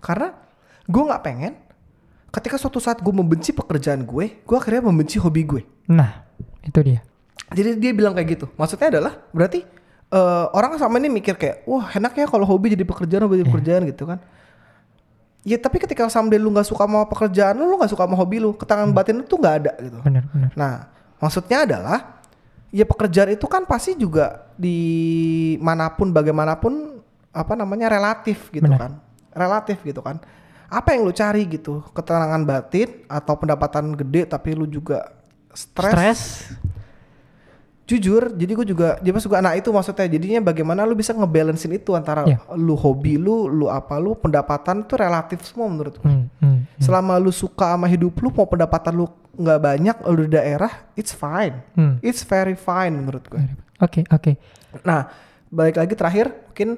Karena 0.04 0.36
gue 0.84 1.02
nggak 1.08 1.22
pengen 1.24 1.56
ketika 2.28 2.60
suatu 2.60 2.76
saat 2.76 3.00
gue 3.00 3.08
membenci 3.08 3.56
pekerjaan 3.56 4.04
gue, 4.04 4.44
gue 4.44 4.56
akhirnya 4.56 4.84
membenci 4.84 5.16
hobi 5.16 5.48
gue. 5.48 5.62
Nah, 5.88 6.28
itu 6.60 6.76
dia. 6.84 7.00
Jadi 7.56 7.80
dia 7.80 7.96
bilang 7.96 8.12
kayak 8.12 8.28
gitu. 8.36 8.46
Maksudnya 8.60 8.92
adalah 8.92 9.16
berarti 9.32 9.64
eh, 10.12 10.46
orang 10.52 10.76
sama 10.76 11.00
ini 11.00 11.08
mikir 11.08 11.40
kayak, 11.40 11.64
wah 11.64 11.88
enaknya 11.96 12.28
kalau 12.28 12.44
hobi 12.44 12.76
jadi 12.76 12.84
pekerjaan, 12.84 13.24
hobi 13.24 13.40
jadi 13.40 13.48
pekerjaan 13.48 13.82
gitu 13.88 14.04
kan. 14.04 14.20
Ya 15.48 15.56
tapi 15.56 15.80
ketika 15.80 16.04
someday 16.12 16.36
lu 16.36 16.52
nggak 16.52 16.68
suka 16.68 16.84
sama 16.84 17.08
pekerjaan 17.08 17.56
lu, 17.56 17.64
lu 17.64 17.80
nggak 17.80 17.96
suka 17.96 18.04
sama 18.04 18.12
hobi 18.20 18.44
lu, 18.44 18.52
keterangan 18.52 18.92
batin 18.92 19.16
lu 19.16 19.24
tuh 19.24 19.40
nggak 19.40 19.54
ada 19.64 19.72
gitu. 19.80 19.98
Benar, 20.04 20.28
benar. 20.28 20.50
Nah, 20.52 20.92
maksudnya 21.16 21.64
adalah 21.64 22.17
ya 22.68 22.84
pekerjaan 22.84 23.32
itu 23.32 23.46
kan 23.48 23.64
pasti 23.64 23.96
juga 23.96 24.48
di 24.54 24.78
mana 25.60 25.92
pun 25.92 26.12
bagaimanapun 26.12 27.00
apa 27.32 27.52
namanya 27.54 27.92
relatif 27.92 28.48
gitu 28.52 28.66
Benar. 28.66 28.80
kan. 28.80 28.92
Relatif 29.32 29.78
gitu 29.84 30.00
kan. 30.02 30.20
Apa 30.68 30.92
yang 30.92 31.08
lu 31.08 31.14
cari 31.14 31.48
gitu? 31.48 31.80
Ketenangan 31.96 32.44
batin 32.44 33.08
atau 33.08 33.34
pendapatan 33.40 33.96
gede 33.96 34.28
tapi 34.28 34.52
lu 34.52 34.68
juga 34.68 35.16
stres? 35.56 36.52
Jujur, 37.88 38.36
jadi 38.36 38.52
gue 38.52 38.66
juga 38.68 39.00
dia 39.00 39.16
juga 39.16 39.40
anak 39.40 39.64
itu 39.64 39.72
maksudnya 39.72 40.04
jadinya 40.04 40.52
bagaimana 40.52 40.84
lu 40.84 40.92
bisa 40.92 41.16
ngebalancein 41.16 41.72
itu 41.72 41.96
antara 41.96 42.28
Iya. 42.28 42.44
lu 42.60 42.76
hobi 42.76 43.16
lu, 43.16 43.48
lu 43.48 43.72
apa 43.72 43.96
lu, 43.96 44.12
pendapatan 44.12 44.84
tuh 44.84 45.00
relatif 45.00 45.40
semua 45.48 45.72
menurut 45.72 45.96
gue. 45.96 46.04
Hmm, 46.04 46.28
hmm, 46.36 46.44
hmm. 46.68 46.84
Selama 46.84 47.16
lu 47.16 47.32
suka 47.32 47.72
sama 47.72 47.88
hidup 47.88 48.12
lu, 48.20 48.28
mau 48.28 48.44
pendapatan 48.44 48.92
lu 48.92 49.08
nggak 49.40 49.60
banyak, 49.64 49.96
lu 50.04 50.28
di 50.28 50.36
daerah, 50.36 50.68
it's 51.00 51.16
fine. 51.16 51.64
Hmm. 51.72 51.96
It's 52.04 52.28
very 52.28 52.60
fine 52.60 52.92
menurut 52.92 53.24
gue. 53.24 53.40
Oke, 53.80 54.04
oke. 54.12 54.36
Nah, 54.84 55.08
balik 55.48 55.80
lagi 55.80 55.96
terakhir 55.96 56.28
mungkin 56.52 56.76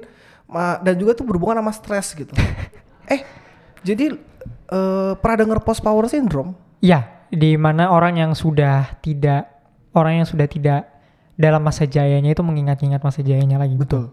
dan 0.79 0.95
juga 0.95 1.11
tuh 1.11 1.27
berhubungan 1.27 1.59
sama 1.59 1.75
stres 1.75 2.15
gitu. 2.15 2.31
eh, 3.13 3.23
jadi 3.83 4.15
eh, 4.71 5.11
pernah 5.19 5.37
denger 5.43 5.59
post 5.59 5.83
power 5.83 6.07
syndrome? 6.07 6.55
Ya, 6.79 7.27
di 7.27 7.59
mana 7.59 7.91
orang 7.91 8.15
yang 8.15 8.31
sudah 8.31 8.99
tidak 9.03 9.47
orang 9.95 10.23
yang 10.23 10.27
sudah 10.27 10.47
tidak 10.47 10.90
dalam 11.39 11.61
masa 11.63 11.87
jayanya 11.87 12.31
itu 12.31 12.43
mengingat-ingat 12.43 13.01
masa 13.01 13.19
jayanya 13.23 13.57
lagi. 13.61 13.75
Betul. 13.75 14.11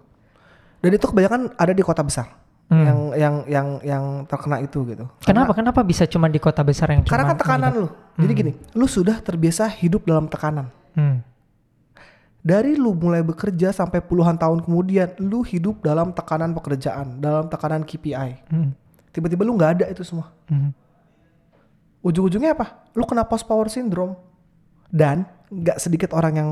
Dan 0.79 0.91
itu 0.95 1.07
kebanyakan 1.11 1.55
ada 1.59 1.73
di 1.75 1.83
kota 1.83 2.03
besar. 2.03 2.49
Hmm. 2.69 2.85
yang 2.85 3.01
yang 3.17 3.35
yang 3.49 3.69
yang 3.81 4.05
terkena 4.29 4.61
itu 4.61 4.85
gitu. 4.85 5.09
Kenapa? 5.25 5.57
Kenapa 5.57 5.81
bisa 5.81 6.05
cuma 6.05 6.29
di 6.29 6.37
kota 6.37 6.61
besar 6.61 6.93
yang 6.93 7.01
Karena 7.01 7.33
kan 7.33 7.41
tekanan 7.41 7.73
ini? 7.73 7.81
lu. 7.81 7.89
Jadi 8.21 8.33
gini, 8.37 8.53
lu 8.77 8.85
sudah 8.85 9.25
terbiasa 9.25 9.73
hidup 9.73 10.05
dalam 10.05 10.29
tekanan. 10.29 10.69
Hmm. 10.93 11.25
Dari 12.45 12.77
lu 12.77 12.93
mulai 12.93 13.25
bekerja 13.25 13.73
sampai 13.73 14.05
puluhan 14.05 14.37
tahun 14.37 14.69
kemudian, 14.69 15.17
lu 15.17 15.41
hidup 15.49 15.81
dalam 15.81 16.13
tekanan 16.13 16.53
pekerjaan, 16.53 17.17
dalam 17.25 17.49
tekanan 17.49 17.89
KPI. 17.89 18.53
Hmm. 18.53 18.77
Tiba-tiba 19.17 19.49
lu 19.49 19.57
nggak 19.57 19.71
ada 19.81 19.87
itu 19.89 20.05
semua. 20.05 20.29
Hmm. 20.53 20.77
Ujung-ujungnya 22.05 22.53
apa? 22.53 22.85
Lu 22.93 23.09
kena 23.09 23.25
post 23.25 23.49
power 23.49 23.73
syndrome. 23.73 24.13
Dan 24.93 25.25
nggak 25.49 25.81
sedikit 25.81 26.13
orang 26.13 26.35
yang 26.37 26.51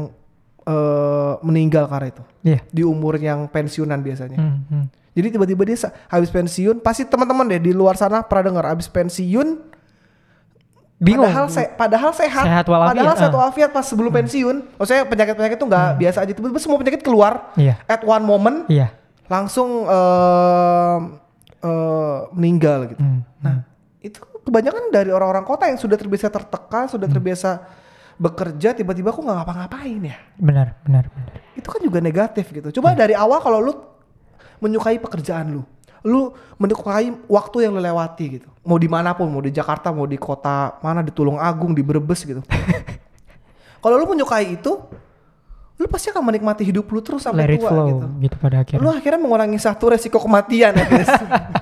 eh, 0.67 1.33
meninggal 1.47 1.87
karena 1.87 2.09
itu. 2.11 2.23
Iya. 2.43 2.59
Di 2.69 2.83
umur 2.83 3.15
yang 3.17 3.47
pensiunan 3.47 4.03
biasanya. 4.03 4.39
Hmm. 4.39 4.59
Hmm. 4.67 4.87
Jadi 5.17 5.33
tiba-tiba 5.33 5.63
dia 5.65 5.79
habis 6.13 6.29
pensiun, 6.29 6.85
pasti 6.85 7.09
teman-teman 7.09 7.49
deh 7.49 7.63
di 7.63 7.73
luar 7.73 7.97
sana 7.97 8.21
pernah 8.21 8.53
dengar 8.53 8.77
habis 8.77 8.85
pensiun 8.91 9.77
Bingung. 10.97 11.29
Padahal 11.29 11.47
se 11.53 11.63
padahal 11.77 12.11
sehat. 12.17 12.45
Sehat 12.49 12.67
walafiat, 12.73 12.93
Padahal 12.97 13.15
sehat 13.21 13.29
ah. 13.29 13.33
Hmm. 13.37 13.43
walafiat 13.45 13.71
pas 13.77 13.85
sebelum 13.85 14.09
pensiun. 14.09 14.57
Maksudnya 14.81 15.05
penyakit-penyakit 15.05 15.57
itu 15.61 15.67
nggak 15.69 15.89
biasa 16.01 16.19
aja. 16.25 16.33
Tiba-tiba 16.33 16.61
semua 16.61 16.79
penyakit 16.81 17.03
keluar 17.05 17.53
Iya. 17.53 17.77
at 17.85 18.01
one 18.01 18.25
moment 18.25 18.65
Iya. 18.73 18.97
langsung 19.29 19.85
eh, 19.85 20.99
eh, 21.69 22.19
meninggal 22.33 22.97
gitu. 22.97 23.01
Hmm. 23.05 23.21
Nah, 23.45 23.69
itu 24.01 24.17
kebanyakan 24.41 24.89
dari 24.89 25.13
orang-orang 25.13 25.45
kota 25.45 25.69
yang 25.69 25.77
sudah 25.77 26.01
terbiasa 26.01 26.33
tertekan, 26.33 26.89
sudah 26.89 27.05
terbiasa 27.13 27.61
bekerja, 28.17 28.73
tiba-tiba 28.73 29.13
kok 29.13 29.21
nggak 29.21 29.37
ngapa-ngapain 29.45 30.01
ya. 30.01 30.17
Benar, 30.41 30.81
benar, 30.85 31.05
benar. 31.13 31.37
Itu 31.53 31.69
kan 31.69 31.81
juga 31.85 32.01
negatif 32.01 32.49
gitu. 32.49 32.69
Coba 32.81 32.97
dari 32.97 33.13
awal 33.13 33.41
kalau 33.45 33.61
lu 33.61 33.73
menyukai 34.61 34.97
pekerjaan 34.97 35.53
lu, 35.53 35.63
lu 36.01 36.33
menyukai 36.57 37.13
waktu 37.29 37.57
yang 37.69 37.77
lu 37.77 37.81
lewati 37.85 38.41
gitu. 38.41 38.49
Mau 38.65 38.81
di 38.81 38.89
mana 38.89 39.13
pun, 39.13 39.29
mau 39.29 39.45
di 39.45 39.53
Jakarta, 39.53 39.93
mau 39.93 40.09
di 40.09 40.17
kota 40.17 40.81
mana, 40.81 41.05
di 41.05 41.13
Tulung 41.13 41.37
Agung, 41.37 41.77
di 41.77 41.85
Brebes 41.85 42.25
gitu. 42.25 42.41
kalau 43.85 44.01
lu 44.01 44.09
menyukai 44.09 44.57
itu, 44.57 44.81
lu 45.77 45.87
pasti 45.93 46.09
akan 46.09 46.25
menikmati 46.25 46.65
hidup 46.65 46.89
lu 46.89 47.05
terus 47.05 47.21
sampai 47.21 47.45
Let 47.45 47.61
tua 47.61 47.69
flow 47.69 47.87
gitu. 47.93 48.07
gitu. 48.25 48.37
pada 48.41 48.65
akhirnya. 48.65 48.81
Lu 48.81 48.89
akhirnya 48.89 49.21
mengurangi 49.21 49.61
satu 49.61 49.93
resiko 49.93 50.17
kematian 50.17 50.73
ya 50.73 50.87
guys. 50.89 51.13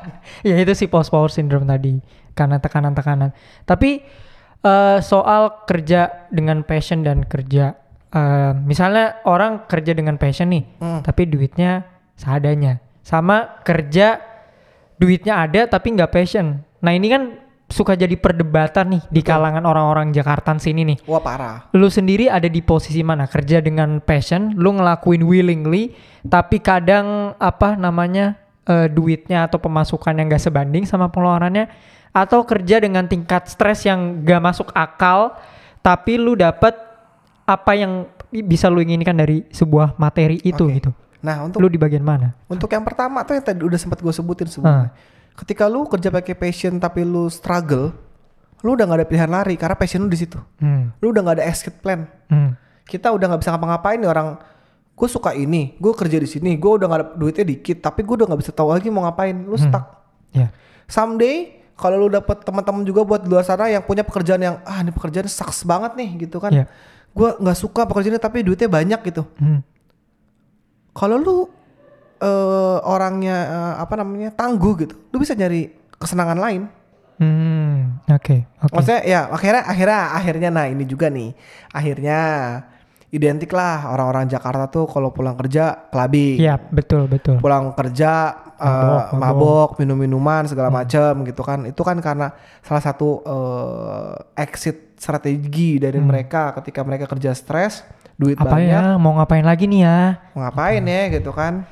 ya 0.48 0.54
itu 0.54 0.72
sih 0.78 0.86
post 0.86 1.10
power 1.10 1.34
syndrome 1.34 1.66
tadi 1.66 1.98
karena 2.38 2.62
tekanan-tekanan. 2.62 3.34
Tapi 3.66 4.06
eh, 4.64 4.98
soal 4.98 5.68
kerja 5.68 6.28
dengan 6.32 6.64
passion 6.64 7.04
dan 7.04 7.22
kerja 7.22 7.76
eh, 8.10 8.52
misalnya 8.56 9.20
orang 9.26 9.68
kerja 9.68 9.92
dengan 9.92 10.16
passion 10.16 10.48
nih, 10.48 10.64
Hmm. 10.80 11.00
tapi 11.02 11.26
duitnya 11.26 11.84
seadanya. 12.14 12.78
Sama 13.04 13.60
kerja 13.66 14.22
duitnya 14.96 15.42
ada 15.44 15.66
tapi 15.66 15.92
nggak 15.92 16.12
passion. 16.14 16.62
Nah 16.80 16.92
ini 16.94 17.10
kan 17.10 17.22
suka 17.66 17.98
jadi 17.98 18.14
perdebatan 18.14 18.94
nih 18.94 19.02
di 19.10 19.20
kalangan 19.24 19.66
orang-orang 19.66 20.14
Jakarta 20.14 20.54
sini 20.62 20.86
nih. 20.94 20.98
Wah 21.10 21.18
parah. 21.18 21.68
Lu 21.74 21.90
sendiri 21.90 22.30
ada 22.30 22.46
di 22.46 22.62
posisi 22.62 23.02
mana? 23.02 23.26
Kerja 23.26 23.58
dengan 23.58 23.98
passion, 23.98 24.54
lu 24.54 24.78
ngelakuin 24.78 25.26
willingly, 25.26 25.90
tapi 26.22 26.62
kadang 26.62 27.34
apa 27.36 27.74
namanya 27.74 28.38
eh, 28.64 28.88
duitnya 28.88 29.44
atau 29.44 29.58
pemasukan 29.60 30.16
yang 30.16 30.30
gak 30.30 30.40
sebanding 30.40 30.88
sama 30.88 31.10
pengeluarannya, 31.12 31.68
atau 32.14 32.46
kerja 32.46 32.78
dengan 32.78 33.04
tingkat 33.04 33.50
stres 33.50 33.82
yang 33.82 34.22
gak 34.22 34.38
masuk 34.40 34.68
akal, 34.70 35.34
tapi 35.82 36.14
lu 36.14 36.38
dapet 36.38 36.72
apa 37.42 37.74
yang 37.74 38.06
bisa 38.30 38.70
lu 38.70 38.78
inginkan 38.78 39.12
dari 39.12 39.42
sebuah 39.50 39.98
materi 39.98 40.38
itu 40.40 40.64
Oke. 40.64 40.74
gitu. 40.78 40.90
Nah 41.20 41.42
untuk 41.42 41.58
Lu 41.58 41.66
di 41.66 41.76
bagian 41.76 42.04
mana? 42.04 42.36
untuk 42.46 42.68
yang 42.68 42.84
pertama 42.84 43.20
tuh 43.22 43.34
yang 43.34 43.42
tadi 43.42 43.60
udah 43.60 43.76
sempat 43.76 43.98
gue 43.98 44.10
sebutin 44.10 44.46
sebelumnya. 44.46 44.94
Ketika 45.34 45.66
lu 45.66 45.84
kerja 45.84 46.08
pakai 46.08 46.32
passion 46.32 46.78
tapi 46.78 47.02
lu 47.02 47.26
struggle, 47.26 47.90
lu 48.60 48.70
udah 48.72 48.84
gak 48.86 48.98
ada 49.02 49.06
pilihan 49.06 49.28
lari 49.28 49.58
karena 49.58 49.74
passion 49.74 50.04
lu 50.04 50.08
di 50.08 50.20
situ. 50.20 50.38
Hmm. 50.56 50.94
Lu 51.02 51.10
udah 51.10 51.20
gak 51.20 51.36
ada 51.40 51.44
exit 51.44 51.74
plan. 51.78 52.06
Hmm. 52.28 52.54
Kita 52.84 53.10
udah 53.10 53.26
nggak 53.26 53.40
bisa 53.40 53.50
ngapa-ngapain 53.50 53.96
nih 53.96 54.06
orang. 54.06 54.28
Gue 54.94 55.08
suka 55.08 55.34
ini, 55.34 55.74
gue 55.74 55.90
kerja 55.90 56.20
di 56.20 56.28
sini, 56.28 56.54
gue 56.54 56.70
udah 56.70 56.86
gak 56.86 56.98
ada 57.00 57.06
duitnya 57.12 57.42
dikit, 57.42 57.82
tapi 57.82 58.04
gue 58.04 58.14
udah 58.14 58.28
nggak 58.28 58.40
bisa 58.40 58.52
tahu 58.52 58.70
lagi 58.70 58.86
mau 58.88 59.02
ngapain. 59.02 59.34
Lu 59.34 59.56
Hmm. 59.56 59.64
stuck. 59.64 59.84
Ya. 60.30 60.52
Someday 60.86 61.63
kalau 61.74 62.06
lu 62.06 62.08
dapet 62.10 62.42
teman-teman 62.46 62.86
juga 62.86 63.02
buat 63.02 63.26
di 63.26 63.28
luar 63.30 63.42
sana 63.42 63.66
yang 63.66 63.82
punya 63.82 64.06
pekerjaan 64.06 64.38
yang 64.38 64.56
ah 64.62 64.78
ini 64.78 64.94
pekerjaan 64.94 65.26
sucks 65.26 65.66
banget 65.66 65.98
nih 65.98 66.26
gitu 66.26 66.38
kan. 66.38 66.54
Iya. 66.54 66.64
Gue 67.10 67.34
nggak 67.38 67.58
suka 67.58 67.82
pekerjaannya 67.86 68.22
tapi 68.22 68.46
duitnya 68.46 68.70
banyak 68.70 69.00
gitu. 69.10 69.26
Hmm. 69.38 69.60
Kalau 70.94 71.18
lu 71.18 71.36
eh 72.22 72.78
orangnya 72.86 73.36
eh, 73.50 73.74
apa 73.82 73.94
namanya 73.98 74.30
tangguh 74.30 74.86
gitu, 74.86 74.94
lu 75.10 75.18
bisa 75.18 75.34
nyari 75.34 75.74
kesenangan 75.98 76.38
lain. 76.38 76.62
Hmm. 77.18 78.02
Oke. 78.10 78.46
Oke. 78.62 78.74
Maksudnya 78.74 79.02
ya 79.06 79.20
akhirnya 79.30 79.62
akhirnya 79.66 80.00
akhirnya 80.14 80.48
nah 80.50 80.66
ini 80.66 80.82
juga 80.86 81.10
nih 81.10 81.30
akhirnya 81.70 82.20
identik 83.14 83.54
lah 83.54 83.94
orang-orang 83.94 84.26
Jakarta 84.26 84.66
tuh 84.66 84.90
kalau 84.90 85.14
pulang 85.14 85.38
kerja 85.38 85.86
clubbing, 85.94 86.42
Iya 86.42 86.58
betul 86.58 87.06
betul. 87.06 87.38
pulang 87.38 87.70
kerja 87.70 88.34
Mabok, 88.64 89.04
mabok, 89.12 89.20
mabok. 89.20 89.70
minum-minuman 89.78 90.42
segala 90.48 90.72
macam 90.72 91.22
gitu 91.28 91.42
kan. 91.44 91.68
Itu 91.68 91.84
kan 91.84 92.00
karena 92.00 92.32
salah 92.64 92.82
satu 92.82 93.20
eh, 93.22 94.42
exit 94.42 94.96
strategi 94.96 95.76
dari 95.76 96.00
mereka 96.00 96.56
ketika 96.56 96.80
mereka 96.80 97.04
kerja 97.04 97.36
stres, 97.36 97.84
duit 98.16 98.40
Apa 98.40 98.56
banyak, 98.56 98.96
ya? 98.96 98.96
Mau 98.96 99.14
ngapain 99.20 99.44
lagi 99.44 99.68
nih 99.68 99.84
ya? 99.84 100.00
mau 100.32 100.48
ngapain 100.48 100.80
ya 100.80 101.02
gitu 101.12 101.30
kan. 101.36 101.68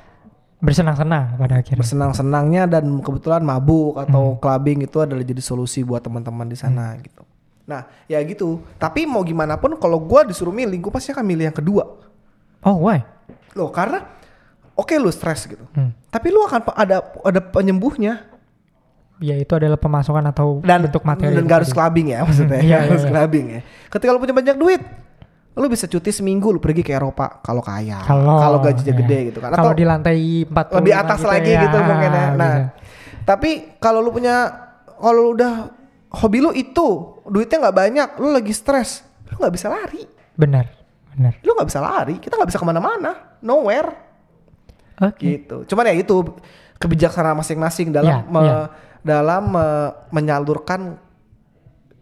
Bersenang-senang 0.63 1.35
pada 1.43 1.59
akhirnya. 1.59 1.83
bersenang-senangnya 1.83 2.63
dan 2.71 2.87
kebetulan 3.03 3.43
mabuk 3.43 3.99
atau 3.99 4.39
clubbing 4.39 4.87
itu 4.87 5.03
adalah 5.03 5.27
jadi 5.27 5.43
solusi 5.43 5.83
buat 5.83 6.07
teman-teman 6.07 6.47
di 6.47 6.55
sana 6.55 6.95
gitu. 7.03 7.27
Nah 7.67 7.91
ya 8.07 8.23
gitu. 8.23 8.63
Tapi 8.79 9.03
mau 9.03 9.27
gimana 9.27 9.59
pun 9.59 9.75
kalau 9.75 9.99
gua 9.99 10.23
disuruh 10.23 10.55
milih, 10.55 10.79
gue 10.79 10.93
pasti 10.95 11.11
akan 11.11 11.27
milih 11.27 11.51
yang 11.51 11.57
kedua. 11.57 11.99
Oh 12.63 12.79
why? 12.87 13.03
Loh 13.59 13.75
karena 13.75 14.07
oke 14.77 14.95
lu 14.99 15.11
stres 15.13 15.47
gitu. 15.49 15.65
Hmm. 15.77 15.93
Tapi 16.09 16.29
lu 16.33 16.41
akan 16.45 16.73
ada 16.77 17.03
ada 17.25 17.41
penyembuhnya 17.41 18.33
Ya 19.23 19.39
itu 19.39 19.55
adalah 19.55 19.79
pemasukan 19.79 20.35
atau 20.35 20.59
dan 20.67 20.83
bentuk 20.83 21.07
materi. 21.07 21.31
dan 21.39 21.47
gak 21.47 21.63
harus 21.63 21.71
clubbing 21.71 22.11
ya 22.11 22.27
maksudnya. 22.27 22.59
Iya, 22.59 22.77
Nggak 22.83 22.91
harus 22.91 23.05
iya, 23.07 23.11
clubbing 23.15 23.47
ya. 23.55 23.61
Ketika 23.87 24.11
lu 24.11 24.19
punya 24.19 24.35
banyak 24.35 24.57
duit, 24.59 24.83
lu 25.55 25.67
bisa 25.71 25.87
cuti 25.87 26.11
seminggu 26.11 26.51
lu 26.51 26.59
pergi 26.59 26.83
ke 26.83 26.91
Eropa 26.91 27.39
kalau 27.39 27.63
kaya. 27.63 28.03
Kalau 28.03 28.59
gajinya 28.59 28.91
ya. 28.91 28.99
gede 28.99 29.19
gitu 29.31 29.39
kan. 29.39 29.55
Kalau 29.55 29.73
di 29.79 29.85
lantai 29.87 30.43
40 30.43 30.79
lebih 30.83 30.95
atas 30.99 31.21
lagi 31.23 31.53
gitu 31.55 31.77
mungkin 31.79 32.11
ya. 32.11 32.27
Nah, 32.35 32.55
bisa. 32.67 32.71
tapi 33.23 33.51
kalau 33.79 34.03
lu 34.03 34.11
punya 34.11 34.37
kalau 34.99 35.21
lu 35.23 35.31
udah 35.39 35.55
hobi 36.19 36.39
lu 36.43 36.51
itu 36.51 37.23
duitnya 37.23 37.71
nggak 37.71 37.77
banyak, 37.79 38.09
lu 38.19 38.35
lagi 38.35 38.51
stres, 38.51 39.07
lu 39.31 39.39
nggak 39.39 39.55
bisa 39.55 39.71
lari, 39.71 40.03
benar, 40.35 40.67
benar. 41.15 41.39
lu 41.41 41.55
nggak 41.55 41.69
bisa 41.71 41.81
lari, 41.81 42.19
kita 42.19 42.35
nggak 42.37 42.51
bisa 42.51 42.61
ke 42.61 42.67
mana-mana, 42.67 43.39
nowhere 43.41 44.02
Oke. 45.03 45.19
gitu. 45.21 45.57
Cuman 45.67 45.91
ya 45.91 45.95
itu 45.97 46.15
kebijaksanaan 46.79 47.35
masing-masing 47.37 47.91
dalam 47.91 48.11
Ya, 48.13 48.19
me- 48.25 48.43
ya. 48.43 48.59
dalam 49.03 49.51
me- 49.51 49.91
menyalurkan 50.11 50.97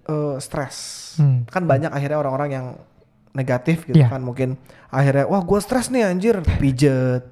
eh, 0.03 0.37
stres. 0.39 0.77
Hmm. 1.17 1.47
Kan 1.47 1.65
banyak 1.65 1.89
akhirnya 1.89 2.19
orang-orang 2.19 2.51
yang 2.51 2.67
negatif 3.31 3.87
gitu 3.87 3.95
Ya. 3.97 4.11
kan 4.11 4.19
mungkin 4.21 4.59
akhirnya 4.91 5.23
wah 5.25 5.39
gue 5.41 5.59
stres 5.59 5.87
nih 5.87 6.03
anjir 6.05 6.43
pijet 6.59 7.23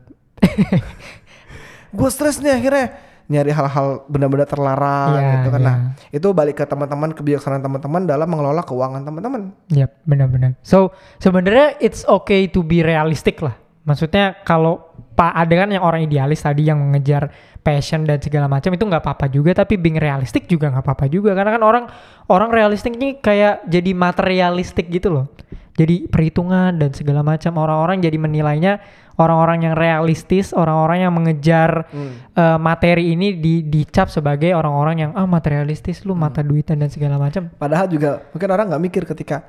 gue 1.91 2.09
stres 2.09 2.39
nih 2.39 2.55
akhirnya 2.55 2.87
nyari 3.27 3.51
hal-hal 3.51 4.07
benda-benda 4.07 4.47
terlarang 4.47 5.13
Iya, 5.13 5.33
gitu 5.35 5.49
kan 5.51 5.61
iya. 5.61 5.67
nah 5.67 5.77
itu 6.09 6.29
balik 6.31 6.55
ke 6.55 6.65
teman-teman 6.65 7.13
kebijaksanaan 7.13 7.61
teman-teman 7.61 8.07
dalam 8.07 8.25
mengelola 8.25 8.63
keuangan 8.63 9.03
teman-teman 9.03 9.53
Yap, 9.69 10.01
benar-benar. 10.03 10.57
So 10.63 10.93
sebenarnya 11.19 11.77
it's 11.79 12.07
okay 12.07 12.47
to 12.47 12.63
be 12.63 12.81
realistic 12.81 13.41
lah. 13.41 13.53
Maksudnya 13.83 14.39
kalau 14.43 14.88
pak 15.19 15.35
ada 15.35 15.55
kan 15.67 15.69
yang 15.75 15.83
orang 15.83 16.07
idealis 16.07 16.47
tadi 16.47 16.71
yang 16.71 16.79
mengejar 16.79 17.27
passion 17.59 18.07
dan 18.07 18.23
segala 18.23 18.47
macam 18.47 18.71
itu 18.71 18.87
nggak 18.87 19.03
apa-apa 19.03 19.27
juga, 19.27 19.51
tapi 19.51 19.75
being 19.75 19.99
realistic 19.99 20.47
juga 20.47 20.71
nggak 20.71 20.87
apa-apa 20.87 21.11
juga 21.11 21.35
karena 21.35 21.59
kan 21.59 21.63
orang 21.67 21.85
orang 22.31 22.55
realistik 22.55 22.95
ini 22.95 23.19
kayak 23.19 23.67
jadi 23.67 23.91
materialistik 23.99 24.87
gitu 24.87 25.11
loh. 25.11 25.27
Jadi 25.75 26.11
perhitungan 26.11 26.75
dan 26.75 26.91
segala 26.91 27.23
macam 27.23 27.55
orang-orang 27.55 28.03
jadi 28.03 28.19
menilainya 28.19 28.83
orang-orang 29.19 29.67
yang 29.67 29.75
realistis, 29.79 30.55
orang-orang 30.55 31.07
yang 31.07 31.13
mengejar 31.15 31.91
eh, 32.35 32.59
materi 32.59 33.15
ini 33.15 33.35
di 33.39 33.67
dicap 33.67 34.11
sebagai 34.11 34.55
orang-orang 34.55 35.03
yang 35.03 35.11
ah 35.19 35.27
materialistis 35.27 36.07
lu 36.07 36.15
mata 36.15 36.47
duitan 36.47 36.79
dan 36.79 36.91
segala 36.91 37.19
macam. 37.19 37.51
padahal 37.59 37.91
juga 37.91 38.23
mungkin 38.31 38.49
orang 38.55 38.67
nggak 38.71 38.83
mikir 38.87 39.03
ketika 39.03 39.43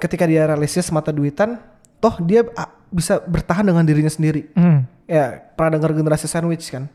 ketika 0.00 0.24
dia 0.24 0.48
realistis 0.48 0.88
mata 0.92 1.12
duitan 1.12 1.60
toh 2.00 2.16
dia 2.20 2.44
bisa 2.88 3.18
bertahan 3.20 3.64
dengan 3.64 3.82
dirinya 3.82 4.08
sendiri 4.08 4.50
Hmm. 4.52 4.86
ya 5.04 5.38
pernah 5.54 5.78
dengar 5.78 5.92
generasi 5.92 6.26
sandwich 6.26 6.66
kan 6.68 6.86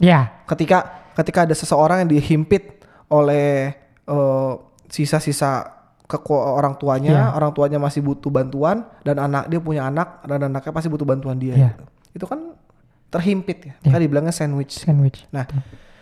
Ya, 0.00 0.32
ketika 0.48 0.88
ketika 1.12 1.44
ada 1.44 1.52
seseorang 1.52 2.00
yang 2.00 2.10
dihimpit 2.10 2.80
oleh 3.12 3.76
eh, 4.08 4.52
sisa-sisa 4.88 5.76
keku 6.08 6.32
orang 6.32 6.74
tuanya, 6.74 7.30
Iya. 7.30 7.36
orang 7.36 7.52
tuanya 7.52 7.76
masih 7.76 8.00
butuh 8.00 8.32
bantuan 8.32 8.88
dan 9.04 9.20
anak 9.20 9.46
dia 9.46 9.60
punya 9.60 9.86
anak 9.86 10.24
dan 10.24 10.48
anaknya 10.48 10.72
pasti 10.72 10.88
butuh 10.88 11.04
bantuan 11.04 11.36
dia. 11.36 11.52
Gitu. 11.54 11.84
Itu 12.16 12.24
kan 12.24 12.56
terhimpit 13.12 13.58
ya. 13.60 13.72
Iya. 13.76 13.92
Tadi 13.92 14.04
bilangnya 14.08 14.32
sandwich. 14.32 14.80
Sandwich. 14.80 15.28
Nah, 15.30 15.44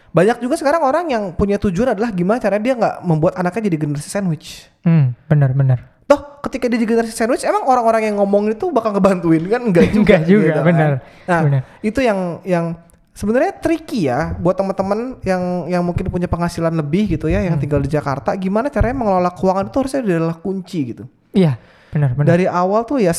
banyak 0.09 0.37
juga 0.39 0.55
sekarang 0.57 0.81
orang 0.81 1.05
yang 1.09 1.25
punya 1.33 1.57
tujuan 1.57 1.93
adalah 1.93 2.09
gimana 2.11 2.39
caranya 2.39 2.63
dia 2.63 2.75
nggak 2.75 2.95
membuat 3.03 3.35
anaknya 3.37 3.69
jadi 3.69 3.77
generasi 3.79 4.09
sandwich. 4.09 4.67
Hmm, 4.83 5.13
benar 5.27 5.53
benar. 5.53 5.79
Toh 6.05 6.41
ketika 6.41 6.67
dia 6.67 6.81
jadi 6.81 6.89
generasi 6.89 7.13
sandwich 7.13 7.45
emang 7.45 7.65
orang-orang 7.65 8.09
yang 8.09 8.17
ngomong 8.17 8.49
itu 8.49 8.69
bakal 8.69 8.91
ngebantuin 8.91 9.45
kan 9.45 9.61
enggak 9.61 9.87
juga. 9.97 10.17
Enggak 10.17 10.23
juga, 10.25 10.45
gitu 10.47 10.61
kan. 10.61 10.67
benar. 10.67 10.91
Nah, 11.25 11.41
Benar. 11.45 11.61
itu 11.81 12.01
yang 12.01 12.19
yang 12.43 12.65
sebenarnya 13.13 13.53
tricky 13.55 14.07
ya 14.07 14.33
buat 14.35 14.55
teman-teman 14.55 15.19
yang 15.21 15.43
yang 15.67 15.83
mungkin 15.83 16.07
punya 16.07 16.25
penghasilan 16.25 16.73
lebih 16.73 17.19
gitu 17.19 17.27
ya 17.27 17.43
yang 17.43 17.59
Hmm. 17.59 17.63
tinggal 17.63 17.81
di 17.83 17.91
Jakarta 17.91 18.33
gimana 18.33 18.71
caranya 18.71 18.97
mengelola 18.97 19.31
keuangan 19.31 19.69
itu 19.69 19.77
harusnya 19.77 20.01
adalah 20.01 20.39
kunci 20.39 20.79
gitu. 20.89 21.05
Iya, 21.37 21.61
benar 21.93 22.17
benar. 22.17 22.27
Dari 22.33 22.47
awal 22.49 22.87
tuh 22.87 22.97
ya 22.99 23.13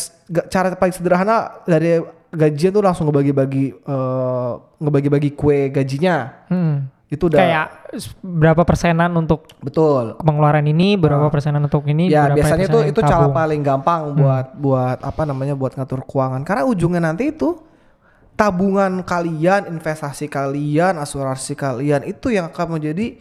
cara 0.47 0.73
paling 0.73 0.95
sederhana 0.95 1.61
dari 1.63 2.01
gajian 2.29 2.71
tuh 2.73 2.83
langsung 2.85 3.09
ngebagi-bagi 3.09 3.65
eh, 3.73 4.51
ngebagi-bagi 4.79 5.29
kue 5.33 5.69
gajinya. 5.73 6.45
Hmm. 6.49 6.89
Itu 7.09 7.25
udah 7.25 7.41
Kayak 7.41 7.67
berapa 8.21 8.61
persenan 8.69 9.09
untuk 9.17 9.49
betul. 9.65 10.13
pengeluaran 10.21 10.61
ini, 10.69 10.93
berapa 10.93 11.25
persenan 11.33 11.65
untuk 11.65 11.89
ini, 11.89 12.05
Ya 12.05 12.29
biasanya 12.29 12.69
itu 12.69 12.79
itu 12.93 13.01
cara 13.01 13.25
paling 13.33 13.65
gampang 13.65 14.13
buat 14.13 14.53
buat 14.53 14.97
apa 15.01 15.25
namanya 15.25 15.57
buat 15.57 15.73
ngatur 15.73 16.05
keuangan 16.05 16.45
karena 16.45 16.69
ujungnya 16.69 17.01
nanti 17.01 17.33
itu 17.33 17.57
tabungan 18.37 19.01
kalian, 19.01 19.67
investasi 19.73 20.29
kalian, 20.29 21.01
asuransi 21.01 21.57
kalian 21.57 22.05
itu 22.05 22.29
yang 22.29 22.53
akan 22.53 22.79
menjadi 22.79 23.19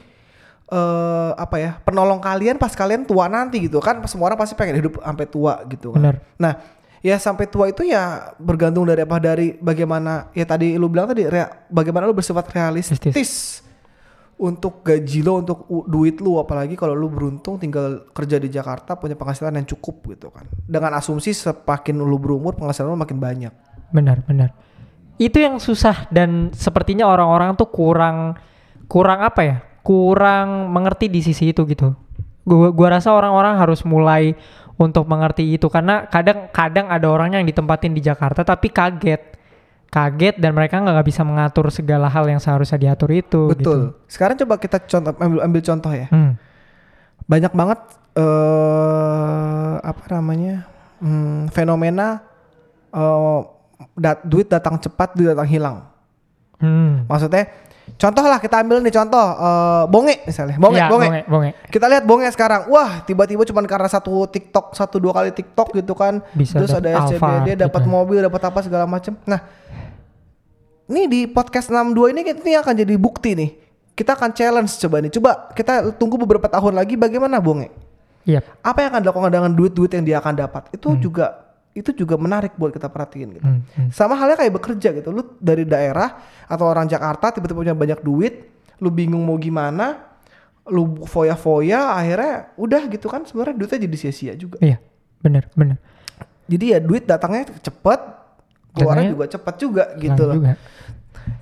eh 0.68 1.32
apa 1.32 1.56
ya 1.56 1.80
penolong 1.80 2.20
kalian 2.20 2.60
pas 2.60 2.76
kalian 2.76 3.08
tua 3.08 3.24
nanti 3.24 3.56
gitu 3.56 3.80
kan 3.80 4.04
semua 4.04 4.28
orang 4.28 4.36
pasti 4.36 4.52
pengen 4.52 4.84
hidup 4.84 5.00
sampai 5.00 5.24
tua 5.24 5.64
gitu 5.64 5.96
kan. 5.96 6.00
Benar. 6.04 6.16
Nah 6.36 6.52
ya 7.00 7.16
sampai 7.16 7.46
tua 7.46 7.70
itu 7.70 7.86
ya 7.86 8.34
bergantung 8.38 8.86
dari 8.86 9.02
apa 9.06 9.16
dari 9.18 9.54
bagaimana 9.54 10.30
ya 10.34 10.42
tadi 10.42 10.74
lu 10.74 10.90
bilang 10.90 11.10
tadi 11.10 11.26
rea- 11.26 11.66
bagaimana 11.70 12.06
lu 12.06 12.14
bersifat 12.16 12.50
realistis 12.50 13.62
untuk 14.38 14.86
gaji 14.86 15.20
lo 15.26 15.42
untuk 15.42 15.66
duit 15.86 16.22
lu 16.22 16.38
apalagi 16.38 16.78
kalau 16.78 16.94
lu 16.94 17.10
beruntung 17.10 17.58
tinggal 17.58 18.06
kerja 18.14 18.38
di 18.38 18.46
Jakarta 18.46 18.94
punya 18.94 19.18
penghasilan 19.18 19.54
yang 19.58 19.66
cukup 19.66 20.14
gitu 20.14 20.30
kan 20.30 20.46
dengan 20.66 20.94
asumsi 20.94 21.34
semakin 21.34 21.98
lu 21.98 22.18
berumur 22.22 22.54
penghasilan 22.54 22.90
lu 22.90 22.98
makin 22.98 23.18
banyak 23.18 23.54
Benar, 23.88 24.20
benar. 24.28 24.52
Itu 25.16 25.40
yang 25.40 25.58
susah 25.58 26.06
dan 26.12 26.52
sepertinya 26.52 27.08
orang-orang 27.08 27.56
tuh 27.56 27.72
kurang 27.72 28.36
kurang 28.84 29.24
apa 29.24 29.40
ya? 29.42 29.56
Kurang 29.80 30.68
mengerti 30.68 31.08
di 31.08 31.24
sisi 31.24 31.50
itu 31.50 31.64
gitu. 31.64 31.96
Gua 32.44 32.68
gua 32.68 33.00
rasa 33.00 33.16
orang-orang 33.16 33.56
harus 33.56 33.82
mulai 33.88 34.36
untuk 34.78 35.04
mengerti 35.04 35.42
itu 35.50 35.66
karena 35.66 36.06
kadang-kadang 36.06 36.86
ada 36.86 37.06
orang 37.06 37.34
yang 37.34 37.44
ditempatin 37.44 37.92
di 37.92 38.00
Jakarta 38.00 38.42
tapi 38.42 38.70
kaget. 38.70 39.36
Kaget 39.88 40.36
dan 40.36 40.52
mereka 40.52 40.78
nggak 40.78 41.00
bisa 41.02 41.24
mengatur 41.24 41.72
segala 41.72 42.06
hal 42.06 42.28
yang 42.28 42.36
seharusnya 42.36 42.76
diatur 42.76 43.08
itu 43.08 43.48
betul 43.48 43.96
sekarang 44.04 44.36
coba 44.36 44.60
kita 44.60 44.84
contoh 44.84 45.16
ambil, 45.16 45.40
ambil 45.40 45.62
contoh 45.64 45.88
ya 45.90 46.04
gitu. 46.04 46.12
Hmm. 46.12 46.32
banyak 47.24 47.52
banget 47.56 47.80
eh 48.12 49.74
apa 49.80 50.04
namanya 50.12 50.68
hmm, 51.00 51.48
fenomena 51.48 52.20
eh 52.90 53.38
dat- 53.96 54.28
duit 54.28 54.44
datang 54.46 54.76
cepat 54.76 55.16
duit 55.16 55.32
datang 55.32 55.48
hilang 55.48 55.76
Hmm. 56.60 57.08
maksudnya 57.08 57.48
contoh 57.96 58.24
lah 58.26 58.38
kita 58.42 58.60
ambil 58.60 58.84
nih 58.84 58.92
contoh 58.92 59.26
eh 59.38 59.84
bonge 59.88 60.14
misalnya 60.28 60.56
bonge 60.60 60.76
Ya, 60.78 60.86
bonge 60.92 61.08
bonge, 61.08 61.20
bonge. 61.24 61.50
Kita 61.72 61.86
lihat 61.88 62.04
Bonge 62.04 62.28
sekarang, 62.28 62.68
wah 62.68 63.00
tiba-tiba 63.02 63.42
cuma 63.48 63.64
karena 63.64 63.88
satu 63.88 64.28
TikTok, 64.28 64.76
satu 64.76 65.00
dua 65.00 65.16
kali 65.16 65.30
TikTok 65.32 65.72
gitu 65.74 65.96
kan, 65.96 66.20
Bisa 66.36 66.60
terus 66.60 66.70
ada 66.76 67.08
SCBD, 67.08 67.58
dapat 67.58 67.82
gitu. 67.82 67.90
mobil, 67.90 68.18
dapat 68.20 68.42
apa 68.44 68.58
segala 68.60 68.84
macem. 68.84 69.16
Nah, 69.24 69.40
ini 70.88 71.04
di 71.08 71.20
podcast 71.28 71.68
62 71.68 72.12
ini 72.12 72.20
ini 72.24 72.52
akan 72.56 72.74
jadi 72.76 72.94
bukti 72.96 73.36
nih. 73.36 73.50
Kita 73.92 74.14
akan 74.14 74.30
challenge 74.30 74.72
coba 74.78 74.96
nih, 75.02 75.10
coba 75.12 75.30
kita 75.52 75.90
tunggu 75.98 76.16
beberapa 76.20 76.46
tahun 76.46 76.78
lagi 76.78 76.94
bagaimana 76.94 77.42
Bonge? 77.42 77.68
Iya. 78.28 78.44
Apa 78.60 78.84
yang 78.84 78.90
akan 78.94 79.00
dilakukan 79.04 79.30
dengan 79.32 79.50
duit-duit 79.56 79.90
yang 79.96 80.04
dia 80.04 80.16
akan 80.20 80.34
dapat? 80.36 80.68
Itu 80.70 80.94
juga 81.00 81.47
itu 81.76 81.94
juga 81.94 82.18
menarik 82.18 82.56
buat 82.58 82.74
kita 82.74 82.88
perhatiin 82.90 83.28
gitu. 83.38 83.46
Hmm, 83.46 83.60
hmm. 83.62 83.88
Sama 83.94 84.18
halnya 84.18 84.34
kayak 84.40 84.52
bekerja 84.58 84.88
gitu. 84.96 85.08
Lu 85.14 85.36
dari 85.38 85.62
daerah 85.62 86.18
atau 86.48 86.66
orang 86.66 86.88
Jakarta 86.90 87.30
tiba-tiba 87.30 87.62
punya 87.62 87.76
banyak 87.76 88.00
duit, 88.02 88.50
lu 88.82 88.90
bingung 88.90 89.22
mau 89.22 89.38
gimana, 89.38 90.08
lu 90.68 91.04
foya-foya 91.06 91.96
akhirnya 91.96 92.52
udah 92.58 92.82
gitu 92.92 93.06
kan 93.08 93.24
sebenarnya 93.24 93.54
duitnya 93.56 93.78
jadi 93.88 93.96
sia-sia 93.96 94.32
juga. 94.34 94.58
Iya, 94.58 94.82
benar, 95.22 95.48
benar. 95.54 95.78
Jadi 96.48 96.64
ya 96.72 96.78
duit 96.80 97.04
datangnya 97.04 97.46
cepet, 97.60 98.00
keluarnya 98.72 99.12
juga 99.12 99.24
cepet 99.28 99.54
juga 99.60 99.84
gitu 100.00 100.22
loh. 100.24 100.36
juga. 100.40 100.54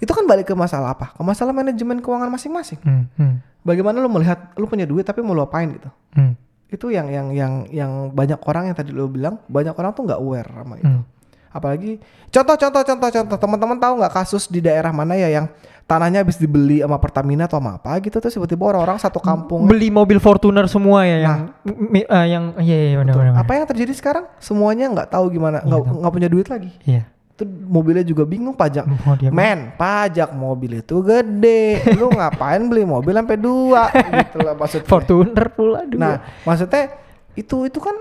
Itu 0.02 0.10
kan 0.10 0.26
balik 0.26 0.50
ke 0.50 0.54
masalah 0.58 0.98
apa? 0.98 1.14
Ke 1.14 1.22
masalah 1.22 1.54
manajemen 1.54 2.02
keuangan 2.02 2.26
masing-masing. 2.26 2.80
Hmm, 2.82 3.06
hmm, 3.14 3.34
Bagaimana 3.62 4.02
lu 4.02 4.10
melihat 4.10 4.54
lu 4.58 4.66
punya 4.66 4.86
duit 4.86 5.06
tapi 5.06 5.22
mau 5.22 5.34
lu 5.34 5.42
apain 5.42 5.70
gitu. 5.70 5.90
hmm, 6.18 6.32
Itu 6.66 6.88
yang 6.88 7.06
yang 7.06 7.30
yang 7.30 7.52
yang 7.68 7.90
banyak 8.10 8.38
orang 8.40 8.68
yang 8.68 8.76
tadi 8.76 8.90
lu 8.90 9.06
bilang, 9.06 9.38
banyak 9.46 9.72
orang 9.72 9.92
tuh 9.92 10.02
nggak 10.04 10.18
aware 10.18 10.48
sama 10.48 10.74
itu. 10.76 10.86
hmm. 10.88 11.04
Apalagi 11.48 11.96
contoh 12.28 12.52
contoh 12.54 12.82
contoh 12.84 13.08
contoh 13.10 13.36
teman-teman 13.38 13.78
tahu 13.78 13.92
nggak 13.96 14.12
kasus 14.14 14.44
di 14.44 14.60
daerah 14.60 14.92
mana 14.92 15.14
ya 15.14 15.30
yang 15.30 15.48
tanahnya 15.86 16.20
habis 16.20 16.36
dibeli 16.36 16.82
sama 16.82 16.98
Pertamina 16.98 17.46
atau 17.46 17.56
sama 17.56 17.78
apa 17.78 17.96
gitu 17.98 18.18
terus 18.18 18.34
tiba-tiba 18.34 18.66
orang-orang 18.66 18.98
satu 18.98 19.16
kampung 19.18 19.64
beli 19.64 19.88
mobil 19.88 20.18
Fortuner 20.18 20.66
semua 20.66 21.06
ya 21.06 21.22
yang 21.22 21.38
mi- 21.64 22.04
eh, 22.04 22.26
yang 22.28 22.44
iya 22.58 22.76
iya 22.84 22.96
benar 22.98 23.14
Tuh, 23.14 23.20
benar. 23.22 23.34
apa 23.38 23.50
yang 23.54 23.64
terjadi 23.64 23.92
sekarang 23.94 24.24
semuanya 24.36 24.90
nggak 24.90 25.08
tahu 25.08 25.30
gimana 25.30 25.62
nggak 25.62 25.80
nggak 25.96 26.12
punya 26.12 26.28
duit 26.28 26.46
lagi 26.46 26.74
Iya. 26.82 27.06
Itu 27.36 27.44
mobilnya 27.44 28.00
juga 28.00 28.24
bingung 28.24 28.56
pajak 28.56 28.88
men 29.28 29.76
pajak 29.76 30.32
mobil 30.32 30.80
itu 30.80 31.04
gede 31.04 31.84
lu 32.00 32.08
ngapain 32.08 32.64
beli 32.64 32.88
mobil 32.88 33.12
sampai 33.12 33.36
dua 33.36 33.92
gitu 33.92 34.40
lah 34.40 34.56
maksudnya 34.56 34.88
Fortuner 34.88 35.46
pula 35.52 35.84
dulu. 35.84 36.00
nah 36.00 36.24
maksudnya 36.48 36.96
itu 37.36 37.68
itu 37.68 37.76
kan 37.76 37.92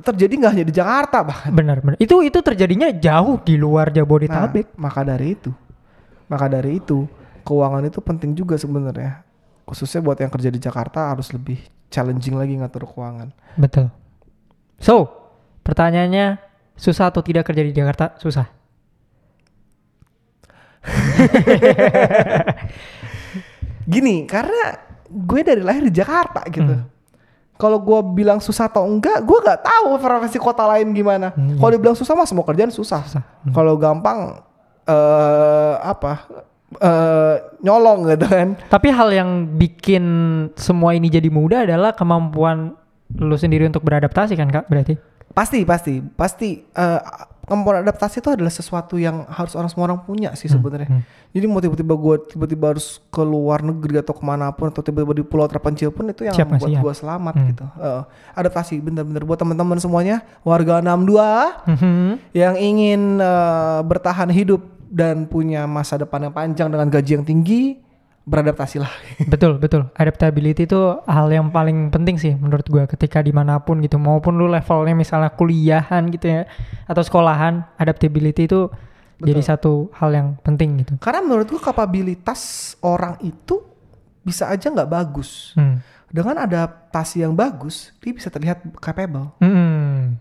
terjadi 0.00 0.32
nggak 0.40 0.52
hanya 0.56 0.66
di 0.68 0.74
Jakarta 0.76 1.20
bahkan 1.20 1.52
benar 1.52 1.84
benar. 1.84 2.00
Itu 2.00 2.24
itu 2.24 2.40
terjadinya 2.40 2.88
jauh 2.96 3.36
di 3.44 3.60
luar 3.60 3.92
Nah, 3.92 4.00
Jabodetabek. 4.00 4.72
maka 4.80 5.04
dari 5.04 5.36
itu, 5.36 5.52
maka 6.32 6.48
dari 6.48 6.80
itu 6.80 7.04
keuangan 7.44 7.84
itu 7.84 8.00
penting 8.00 8.32
juga 8.32 8.56
sebenarnya. 8.56 9.20
Khususnya 9.68 10.00
buat 10.00 10.16
yang 10.16 10.32
kerja 10.32 10.48
di 10.48 10.56
Jakarta 10.56 11.12
harus 11.12 11.28
lebih 11.36 11.60
challenging 11.92 12.40
lagi 12.40 12.56
ngatur 12.56 12.88
keuangan. 12.88 13.36
Betul. 13.60 13.92
So, 14.80 15.12
pertanyaannya 15.60 16.40
susah 16.82 17.14
atau 17.14 17.22
tidak 17.22 17.46
kerja 17.46 17.62
di 17.62 17.70
Jakarta? 17.70 18.18
Susah. 18.18 18.50
Gini, 23.86 24.26
karena 24.26 24.78
gue 25.06 25.40
dari 25.46 25.62
lahir 25.62 25.86
di 25.86 25.94
Jakarta 25.94 26.42
gitu. 26.50 26.74
Hmm. 26.74 26.90
Kalau 27.54 27.78
gue 27.78 27.98
bilang 28.18 28.42
susah 28.42 28.66
atau 28.66 28.82
enggak, 28.82 29.22
gue 29.22 29.38
nggak 29.38 29.62
tahu 29.62 29.94
profesi 30.02 30.38
kota 30.42 30.66
lain 30.66 30.90
gimana. 30.90 31.30
Hmm, 31.30 31.62
Kalau 31.62 31.70
dibilang 31.70 31.94
susah 31.94 32.18
mah 32.18 32.26
semua 32.26 32.42
kerjaan 32.42 32.74
susah. 32.74 33.06
Susah. 33.06 33.22
Hmm. 33.46 33.54
Kalau 33.54 33.78
gampang 33.78 34.42
eh 34.82 35.74
apa? 35.78 36.26
eh 36.72 37.36
nyolong 37.62 38.08
gitu 38.10 38.26
kan. 38.26 38.56
Tapi 38.66 38.88
hal 38.90 39.12
yang 39.14 39.30
bikin 39.60 40.04
semua 40.56 40.96
ini 40.96 41.06
jadi 41.12 41.28
mudah 41.28 41.68
adalah 41.68 41.92
kemampuan 41.94 42.74
lu 43.12 43.36
sendiri 43.36 43.68
untuk 43.68 43.84
beradaptasi 43.84 44.34
kan 44.34 44.48
kak 44.48 44.66
berarti? 44.72 44.96
Pasti, 45.32 45.64
pasti, 45.64 46.00
pasti. 46.12 46.50
eh 46.68 47.00
kemampuan 47.42 47.82
adaptasi 47.82 48.22
itu 48.22 48.30
adalah 48.30 48.48
sesuatu 48.48 48.94
yang 48.96 49.26
harus 49.26 49.52
orang 49.52 49.66
semua 49.66 49.84
orang 49.84 50.00
punya 50.00 50.30
sih 50.32 50.46
sebenarnya. 50.46 50.86
hmm. 50.88 51.02
Jadi 51.28 51.44
mau 51.44 51.58
tiba-tiba 51.58 51.92
gue 51.92 52.16
tiba-tiba 52.30 52.64
harus 52.70 53.02
ke 53.04 53.18
luar 53.20 53.60
negeri 53.60 53.98
atau 53.98 54.14
ke 54.14 54.22
mana 54.22 54.48
pun 54.48 54.70
atau 54.70 54.78
tiba-tiba 54.78 55.10
di 55.12 55.24
pulau 55.26 55.44
terpencil 55.44 55.90
pun 55.90 56.06
itu 56.06 56.22
yang 56.22 56.32
Siap, 56.32 56.48
membuat 56.48 56.70
siap. 56.70 56.80
gue 56.80 56.94
selamat 56.94 57.34
Hmm. 57.34 57.46
gitu. 57.50 57.64
Eh, 57.76 58.02
adaptasi 58.36 58.78
bener-bener 58.78 59.22
buat 59.22 59.36
teman-teman 59.36 59.76
semuanya 59.76 60.16
warga 60.40 60.78
62 60.78 61.50
Mhm. 61.66 62.30
yang 62.32 62.54
ingin 62.56 63.00
eh, 63.18 63.80
bertahan 63.82 64.30
hidup 64.30 64.62
dan 64.86 65.26
punya 65.26 65.66
masa 65.66 65.98
depan 65.98 66.22
yang 66.22 66.32
panjang 66.32 66.68
dengan 66.68 66.88
gaji 66.88 67.10
yang 67.12 67.26
tinggi 67.26 67.82
beradaptasilah. 68.22 68.90
betul 69.32 69.58
betul. 69.58 69.90
Adaptability 69.98 70.66
itu 70.70 70.80
hal 71.06 71.26
yang 71.30 71.50
paling 71.50 71.90
penting 71.90 72.16
sih 72.18 72.34
menurut 72.38 72.66
gua 72.70 72.84
ketika 72.86 73.18
di 73.22 73.34
mana 73.34 73.58
pun 73.58 73.82
gitu 73.82 73.98
maupun 73.98 74.38
lu 74.38 74.46
levelnya 74.46 74.94
misalnya 74.94 75.30
kuliahan 75.34 76.06
gitu 76.10 76.26
ya 76.30 76.42
atau 76.86 77.02
sekolahan 77.02 77.66
adaptability 77.78 78.46
itu 78.46 78.70
jadi 79.22 79.38
satu 79.38 79.90
hal 79.94 80.10
yang 80.10 80.28
penting 80.42 80.82
gitu. 80.82 80.98
Karena 80.98 81.22
menurut 81.22 81.46
gue 81.46 81.62
kapabilitas 81.62 82.74
orang 82.82 83.14
itu 83.22 83.62
bisa 84.26 84.50
aja 84.50 84.66
nggak 84.66 84.90
bagus. 84.90 85.54
Hmm. 85.54 85.78
Dengan 86.10 86.42
adaptasi 86.42 87.22
yang 87.22 87.32
bagus, 87.32 87.94
dia 88.02 88.12
bisa 88.12 88.28
terlihat 88.28 88.66
capable. 88.82 89.30
Hmm. 89.38 90.18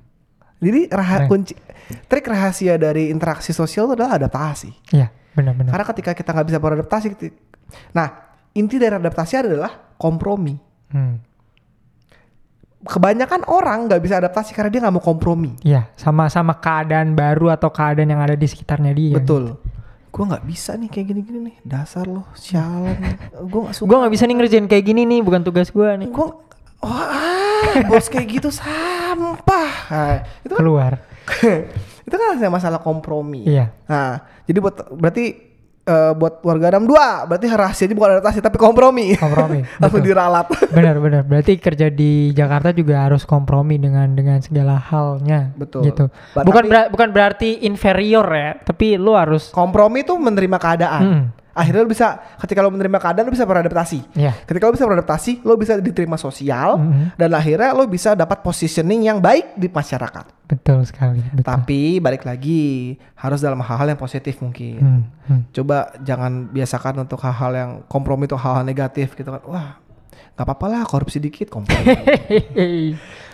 Jadi 0.61 0.93
Keren. 0.93 1.25
kunci 1.25 1.57
trik 2.05 2.29
rahasia 2.29 2.77
dari 2.77 3.09
interaksi 3.09 3.49
sosial 3.49 3.89
itu 3.89 3.97
adalah 3.97 4.21
adaptasi. 4.21 4.69
Iya 4.93 5.09
benar-benar. 5.33 5.71
Karena 5.73 5.85
ketika 5.89 6.11
kita 6.13 6.29
nggak 6.35 6.47
bisa 6.47 6.59
beradaptasi, 6.59 7.07
nah 7.91 8.07
inti 8.51 8.75
dari 8.75 8.95
adaptasi 8.95 9.33
adalah 9.37 9.71
kompromi. 9.95 10.55
Hmm. 10.91 11.15
Kebanyakan 12.81 13.45
orang 13.45 13.85
nggak 13.85 14.01
bisa 14.01 14.17
adaptasi 14.17 14.57
karena 14.57 14.73
dia 14.73 14.81
nggak 14.81 14.95
mau 14.97 15.05
kompromi. 15.05 15.53
Iya 15.61 15.85
sama-sama 15.93 16.57
keadaan 16.57 17.13
baru 17.13 17.53
atau 17.53 17.69
keadaan 17.69 18.09
yang 18.09 18.19
ada 18.19 18.33
di 18.33 18.47
sekitarnya 18.47 18.91
dia. 18.91 19.17
Betul. 19.17 19.57
gue 20.11 20.27
nggak 20.27 20.43
bisa 20.43 20.75
nih 20.75 20.91
kayak 20.91 21.07
gini-gini 21.07 21.39
nih 21.39 21.55
dasar 21.63 22.03
lo 22.03 22.27
sialan 22.35 22.99
gue 23.31 23.59
nggak 23.63 23.71
suka 23.71 23.87
Gue 23.87 23.95
nggak 23.95 24.11
bisa 24.11 24.23
nih 24.27 24.35
ngerjain 24.35 24.67
kayak 24.67 24.83
gini 24.83 25.07
nih, 25.07 25.23
bukan 25.23 25.39
tugas 25.39 25.71
gue 25.71 25.87
nih. 26.03 26.11
gue 26.11 26.27
wah 26.83 27.71
bos 27.87 28.11
kayak 28.11 28.27
gitu 28.27 28.51
sampah 28.51 29.71
nah, 29.87 30.19
itu 30.43 30.51
kan 30.51 30.59
Keluar. 30.59 30.99
itu 32.11 32.11
kan 32.11 32.35
masalah 32.51 32.83
kompromi 32.83 33.47
Iya. 33.47 33.71
nah 33.87 34.19
jadi 34.43 34.59
buat 34.59 34.91
berarti 34.91 35.50
eh, 35.83 36.11
buat 36.11 36.39
warga 36.41 36.69
Adam 36.69 36.83
dua 36.83 37.25
berarti 37.25 37.45
rahasianya 37.47 37.91
bukan 37.91 38.09
adaptasi 38.15 38.39
tapi 38.39 38.55
kompromi 38.55 39.13
Kompromi, 39.13 39.59
langsung 39.81 39.99
diralat 39.99 40.47
Benar 40.69 40.95
benar. 40.97 41.21
Berarti 41.23 41.57
kerja 41.57 41.87
di 41.87 42.31
Jakarta 42.31 42.71
juga 42.71 43.01
harus 43.01 43.23
kompromi 43.23 43.75
dengan 43.75 44.07
dengan 44.11 44.39
segala 44.39 44.77
halnya. 44.77 45.51
Betul. 45.53 45.85
Gitu. 45.85 46.05
Ba- 46.31 46.41
Bukan 46.41 46.63
tapi- 46.63 46.71
bera- 46.71 46.89
bukan 46.89 47.09
berarti 47.09 47.49
inferior 47.61 48.25
ya, 48.25 48.55
tapi 48.57 48.95
lu 48.95 49.13
harus 49.13 49.49
kompromi 49.49 50.01
itu 50.01 50.13
menerima 50.13 50.57
keadaan 50.57 51.03
Mm. 51.03 51.23
akhirnya 51.51 51.81
lo 51.81 51.89
bisa 51.89 52.07
ketika 52.37 52.59
lo 52.59 52.69
menerima 52.69 52.95
keadaan 52.95 53.27
lo 53.27 53.33
bisa 53.33 53.43
beradaptasi 53.43 54.15
ya. 54.15 54.31
ketika 54.41 54.63
lo 54.63 54.71
bisa 54.71 54.87
beradaptasi 54.87 55.43
lo 55.43 55.53
bisa 55.55 55.75
diterima 55.77 56.15
sosial 56.15 56.79
Mhm. 56.79 57.05
dan 57.15 57.29
akhirnya 57.29 57.69
lo 57.71 57.83
bisa 57.85 58.15
dapat 58.15 58.39
positioning 58.39 59.03
yang 59.03 59.19
baik 59.19 59.51
di 59.53 59.67
masyarakat 59.67 60.40
Betul 60.51 60.83
sekali. 60.83 61.23
Betul. 61.31 61.47
tapi 61.47 61.81
balik 61.97 62.21
lagi 62.21 62.93
harus 63.15 63.39
dalam 63.39 63.59
hal-hal 63.59 63.87
yang 63.87 63.97
positif 63.97 64.35
mungkin 64.37 64.75
Hmm, 64.77 65.01
hmm. 65.25 65.41
coba 65.51 65.77
jangan 65.99 66.47
biasakan 66.47 67.01
untuk 67.01 67.17
hal-hal 67.19 67.51
yang 67.53 67.71
kompromi 67.85 68.25
itu 68.25 68.35
hal-hal 68.35 68.61
negatif 68.61 69.13
gitu 69.13 69.29
kan 69.29 69.39
wah 69.43 69.79
nggak 70.31 70.43
apa-apa 70.43 70.65
lah 70.67 70.81
korupsi 70.83 71.17
dikit 71.17 71.47
kompromi 71.47 71.87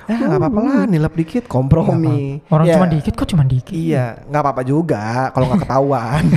ya 0.03 0.15
nggak 0.15 0.39
apa-apa 0.39 0.60
lah 0.62 0.82
nilap 0.86 1.13
dikit 1.13 1.45
kompromi 1.45 2.41
Orang 2.47 2.65
Ya, 2.65 2.75
cuma 2.75 2.88
dikit 2.88 3.13
kok 3.13 3.27
cuma 3.27 3.43
dikit. 3.43 3.71
iya 3.71 4.21
nggak 4.23 4.41
apa-apa 4.41 4.62
juga 4.62 5.03
kalau 5.32 5.45
nggak 5.47 5.62
ketahuan 5.63 6.23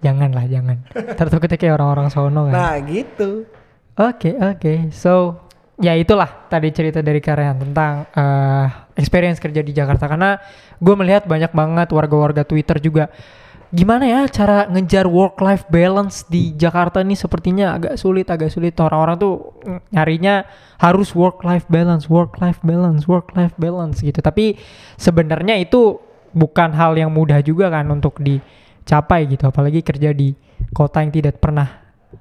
Janganlah, 0.00 0.44
jangan. 0.44 0.84
Tertukutnya 1.16 1.56
kayak 1.56 1.74
orang-orang 1.74 2.08
sono 2.08 2.44
kan. 2.44 2.52
nah 2.52 2.74
gitu 2.78 3.48
Oke, 3.94 4.34
oke. 4.34 4.90
So, 4.90 5.38
ya 5.76 5.94
itulah 5.94 6.28
tadi 6.44 6.68
cerita 6.68 6.98
dari 6.98 7.22
Karyan 7.22 7.56
tentang 7.56 8.04
eh, 8.10 8.66
experience 8.94 9.42
kerja 9.42 9.60
di 9.60 9.74
Jakarta 9.74 10.06
karena 10.06 10.38
gue 10.78 10.94
melihat 10.94 11.26
banyak 11.26 11.50
banget 11.50 11.88
warga-warga 11.90 12.42
Twitter 12.46 12.78
juga 12.78 13.10
gimana 13.74 14.06
ya 14.06 14.22
cara 14.30 14.70
ngejar 14.70 15.10
work 15.10 15.42
life 15.42 15.66
balance 15.66 16.22
di 16.30 16.54
Jakarta 16.54 17.02
nih 17.02 17.18
sepertinya 17.18 17.74
agak 17.74 17.98
sulit, 17.98 18.30
agak 18.30 18.54
sulit. 18.54 18.78
Orang-orang 18.78 19.18
tuh 19.18 19.58
nyarinya 19.90 20.46
harus 20.78 21.10
work 21.10 21.42
life 21.42 21.66
balance, 21.66 22.06
work 22.06 22.38
life 22.38 22.62
balance, 22.62 23.10
work 23.10 23.34
life 23.34 23.50
balance 23.58 23.98
gitu. 23.98 24.22
Tapi 24.22 24.54
sebenarnya 24.94 25.58
itu 25.58 25.98
bukan 26.30 26.70
hal 26.70 26.94
yang 26.94 27.10
mudah 27.10 27.42
juga 27.42 27.66
kan 27.66 27.90
untuk 27.90 28.22
dicapai 28.22 29.26
gitu, 29.26 29.50
apalagi 29.50 29.82
kerja 29.82 30.14
di 30.14 30.38
kota 30.70 31.02
yang 31.02 31.10
tidak 31.10 31.42
pernah 31.42 31.66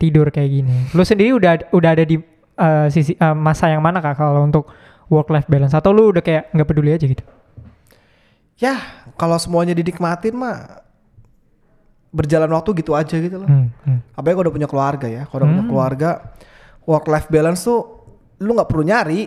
tidur 0.02 0.34
kayak 0.34 0.50
gini. 0.50 0.76
Lu 0.98 1.06
sendiri 1.06 1.38
udah 1.38 1.70
udah 1.70 1.90
ada 1.94 2.02
di 2.02 2.18
uh, 2.58 2.90
sisi 2.90 3.14
uh, 3.22 3.38
masa 3.38 3.70
yang 3.70 3.86
mana 3.86 4.02
kak 4.02 4.18
kalau 4.18 4.42
untuk 4.42 4.74
work 5.08 5.30
life 5.30 5.48
balance 5.48 5.72
atau 5.72 5.90
lu 5.90 6.10
udah 6.10 6.20
kayak 6.20 6.52
nggak 6.52 6.68
peduli 6.68 6.92
aja 6.92 7.04
gitu? 7.04 7.24
ya 8.56 8.78
kalau 9.14 9.36
semuanya 9.36 9.74
dinikmatin 9.74 10.32
mah 10.34 10.86
berjalan 12.10 12.48
waktu 12.48 12.70
gitu 12.78 12.94
aja 12.94 13.18
gitu 13.18 13.36
loh 13.36 13.50
Hmm, 13.50 13.68
hmm. 13.82 14.00
apalagi 14.14 14.36
kalau 14.36 14.46
udah 14.46 14.56
punya 14.56 14.70
keluarga 14.70 15.08
ya 15.08 15.24
kalau 15.26 15.42
udah 15.42 15.50
punya 15.50 15.60
Hmm. 15.60 15.72
keluarga 15.72 16.10
work 16.84 17.06
life 17.08 17.28
balance 17.28 17.62
tuh 17.62 17.82
lu 18.38 18.54
nggak 18.54 18.70
perlu 18.70 18.84
nyari 18.84 19.22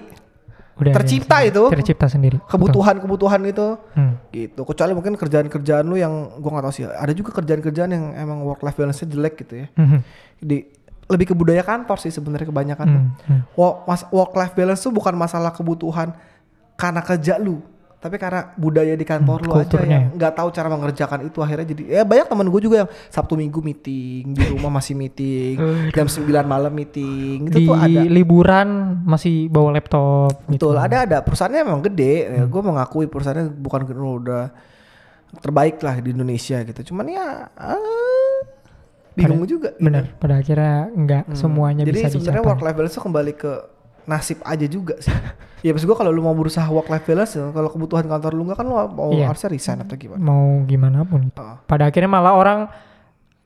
Udah 0.76 0.92
Tercipta 0.92 1.40
itu. 1.40 1.72
Tercipta 1.72 2.04
sendiri. 2.04 2.36
Betul. 2.36 2.52
kebutuhan-kebutuhan 2.52 3.40
itu 3.44 3.80
Hmm. 3.90 4.20
gitu 4.28 4.60
kecuali 4.62 4.92
mungkin 4.92 5.16
kerjaan-kerjaan 5.16 5.82
lu 5.82 5.96
yang 5.96 6.12
gua 6.36 6.50
nggak 6.52 6.64
tahu 6.68 6.74
sih 6.74 6.84
ada 6.84 7.10
juga 7.10 7.32
kerjaan-kerjaan 7.32 7.90
yang 7.90 8.04
emang 8.12 8.44
work 8.44 8.60
life 8.60 8.76
balance-nya 8.76 9.08
jelek 9.08 9.40
gitu 9.40 9.54
ya 9.56 9.66
Hmm, 9.72 10.04
di 10.38 10.68
lebih 11.07 11.31
ke 11.31 11.35
budaya 11.35 11.62
kantor 11.62 11.99
sih 11.99 12.11
sebenarnya 12.11 12.47
kebanyakan 12.47 12.87
hmm, 12.87 13.07
hmm. 13.25 13.40
Mas 13.85 14.03
work 14.09 14.33
life 14.33 14.53
balance 14.53 14.81
tuh 14.81 14.90
bukan 14.90 15.14
masalah 15.14 15.51
kebutuhan 15.51 16.11
karena 16.75 17.01
kerja 17.01 17.37
lu 17.37 17.62
tapi 17.97 18.21
karena 18.21 18.53
budaya 18.55 18.92
di 18.92 19.03
kantor 19.03 19.40
Hmm, 19.40 19.47
lu 19.47 19.53
aja 19.53 19.59
kulturnya. 19.66 19.90
yang 19.90 20.05
nggak 20.14 20.33
tahu 20.33 20.49
cara 20.51 20.69
mengerjakan 20.69 21.19
itu 21.25 21.38
akhirnya 21.40 21.66
jadi 21.66 21.83
ya 21.90 22.03
banyak 22.03 22.27
temen 22.27 22.47
gue 22.47 22.61
juga 22.61 22.77
yang 22.85 22.90
sabtu 23.09 23.35
minggu 23.35 23.59
meeting 23.59 24.23
di 24.31 24.45
rumah 24.47 24.71
masih 24.71 24.95
meeting 24.95 25.57
jam 25.90 26.07
9 26.07 26.23
malam 26.45 26.71
meeting 26.71 27.49
itu 27.49 27.57
Di 27.57 27.66
tuh 27.66 27.75
ada 27.75 28.01
liburan 28.05 28.69
masih 29.03 29.49
bawa 29.49 29.75
laptop. 29.75 30.38
gitu. 30.45 30.71
betul 30.71 30.77
ada 30.77 31.03
ada 31.03 31.19
perusahaannya 31.19 31.62
memang 31.62 31.83
gede 31.83 32.14
ya, 32.29 32.42
Hmm. 32.42 32.51
gue 32.53 32.62
mengakui 32.62 33.07
perusahaannya 33.07 33.47
bukan 33.55 33.81
udah 33.88 34.45
terbaik 35.38 35.81
lah 35.81 35.99
di 35.99 36.12
Indonesia 36.12 36.62
gitu 36.62 36.92
cuman 36.92 37.07
ya 37.09 37.27
ah, 37.51 38.38
bingung 39.16 39.42
juga 39.44 39.72
gitu. 39.72 39.83
Bener. 39.83 40.05
Pada 40.14 40.35
akhirnya 40.37 40.74
nggak 40.88 41.22
Hmm. 41.24 41.35
semuanya 41.35 41.83
Jadi 41.83 41.96
bisa 41.96 42.09
sebenarnya 42.11 42.44
work 42.44 42.61
life 42.61 42.76
balance 42.76 42.92
itu 42.92 43.02
kembali 43.02 43.33
ke 43.33 43.52
nasib 44.05 44.38
aja 44.40 44.66
juga 44.66 44.94
sih. 44.98 45.11
ya 45.64 45.72
maksud 45.72 45.85
gua 45.85 45.96
kalau 45.96 46.12
lu 46.12 46.20
mau 46.20 46.31
berusaha 46.33 46.62
work 46.66 46.87
life 46.87 47.02
balance 47.05 47.33
ya, 47.33 47.48
kalau 47.48 47.66
kebutuhan 47.66 48.05
kantor 48.05 48.33
lu 48.33 48.44
nggak 48.44 48.57
kan 48.57 48.64
lu 48.64 48.76
mau 48.76 49.11
Iya. 49.11 49.26
harusnya 49.26 49.50
resign 49.50 49.79
atau 49.81 49.96
gimana? 49.96 50.20
Mau 50.20 50.62
gimana 50.62 51.02
pun. 51.02 51.33
Oh. 51.33 51.57
Pada 51.64 51.85
akhirnya 51.85 52.07
malah 52.07 52.33
orang 52.33 52.68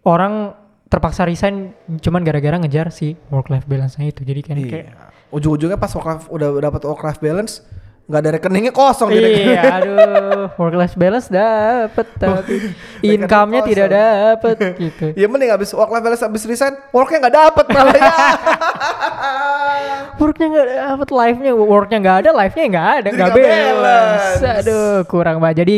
orang 0.02 0.52
terpaksa 0.86 1.22
resign 1.22 1.70
cuman 1.96 2.20
gara-gara 2.20 2.58
ngejar 2.58 2.90
si 2.90 3.14
work 3.28 3.46
life 3.46 3.64
balance-nya 3.64 4.10
itu. 4.10 4.20
Jadi 4.20 4.40
kan 4.42 4.56
kayak 4.58 4.86
Iya. 4.86 5.08
Ujung-ujungnya 5.30 5.78
pas 5.78 5.94
work 5.94 6.08
life 6.08 6.26
udah 6.28 6.50
dapat 6.60 6.82
work 6.82 7.02
life 7.04 7.20
balance 7.20 7.62
nggak 8.10 8.20
ada 8.26 8.30
rekeningnya 8.34 8.74
kosong 8.74 9.06
rekening. 9.06 9.54
Iya, 9.54 9.62
aduh, 9.78 10.50
work 10.58 10.74
life 10.74 10.98
balance 10.98 11.30
dapet 11.30 12.06
tapi 12.18 12.74
income-nya 13.14 13.62
tidak 13.62 13.88
dapet 13.94 14.56
gitu. 14.82 15.06
Ya 15.14 15.30
mending 15.30 15.54
habis 15.54 15.70
work 15.70 15.94
life 15.94 16.02
balance 16.02 16.26
habis 16.26 16.42
resign, 16.42 16.74
worknya 16.90 17.22
nggak 17.22 17.36
dapet 17.38 17.64
malah 17.70 17.94
ya. 17.94 18.10
Worknya 20.20 20.46
nggak 20.52 20.68
dapet, 20.68 21.08
life-nya 21.16 21.52
worknya 21.56 21.96
nggak 21.96 22.16
ada, 22.20 22.30
life-nya 22.36 22.64
nggak 22.68 22.88
ada, 22.92 23.08
nggak 23.08 23.30
balance. 23.32 24.36
balance. 24.36 24.58
Aduh, 24.60 25.00
kurang 25.08 25.40
banget. 25.40 25.64
Jadi 25.64 25.76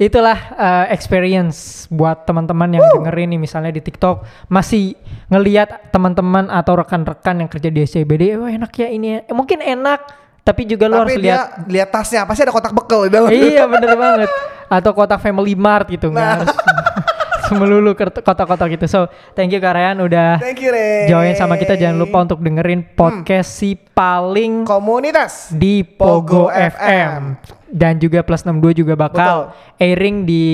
itulah 0.00 0.38
uh, 0.56 0.86
experience 0.88 1.84
buat 1.92 2.24
teman-teman 2.24 2.80
yang 2.80 2.82
dengerin 2.96 3.36
nih 3.36 3.40
misalnya 3.44 3.70
di 3.76 3.84
TikTok 3.84 4.24
masih 4.48 4.96
ngelihat 5.28 5.92
teman-teman 5.92 6.48
atau 6.48 6.80
rekan-rekan 6.80 7.44
yang 7.44 7.50
kerja 7.52 7.68
di 7.68 7.84
SCBD, 7.84 8.40
wah 8.40 8.48
enak 8.48 8.72
ya 8.72 8.88
ini. 8.88 9.20
ya." 9.20 9.28
Eh, 9.28 9.36
mungkin 9.36 9.60
enak, 9.60 10.23
tapi 10.44 10.62
juga 10.64 10.84
lu 10.86 10.96
harus 10.98 11.10
Tapi 11.10 11.24
lihat 11.24 11.40
dia 11.58 11.72
lihat 11.72 11.88
tasnya 11.88 12.22
pasti 12.22 12.44
ada 12.44 12.52
kotak 12.52 12.70
bekel 12.70 13.08
di 13.08 13.10
dalam. 13.10 13.32
iya 13.42 13.64
bener 13.64 13.96
banget 13.96 14.28
atau 14.66 14.90
kotak 14.92 15.18
Family 15.18 15.56
Mart 15.56 15.88
gitu 15.88 16.08
nggak 16.08 16.20
Nah. 16.20 16.34
harus 16.38 16.52
melulu 17.54 17.92
kotak-kotak 17.94 18.72
gitu 18.72 18.84
so 18.84 19.00
thank 19.32 19.48
you 19.48 19.58
Karayan 19.58 20.00
udah 20.00 20.36
Thank 20.36 20.58
you, 20.58 20.68
Re. 20.68 21.04
join 21.06 21.32
sama 21.32 21.54
kita 21.54 21.76
jangan 21.76 21.96
lupa 21.98 22.24
untuk 22.24 22.40
dengerin 22.40 22.84
podcast 22.90 23.52
si 23.54 23.72
paling 23.76 24.64
komunitas. 24.64 25.48
di 25.50 25.80
Pogo, 25.80 26.48
FM. 26.48 27.36
dan 27.66 27.96
juga 27.96 28.20
Plus 28.20 28.42
62 28.42 28.74
juga 28.76 28.94
bakal 28.94 29.52
airing 29.76 30.24
di 30.24 30.44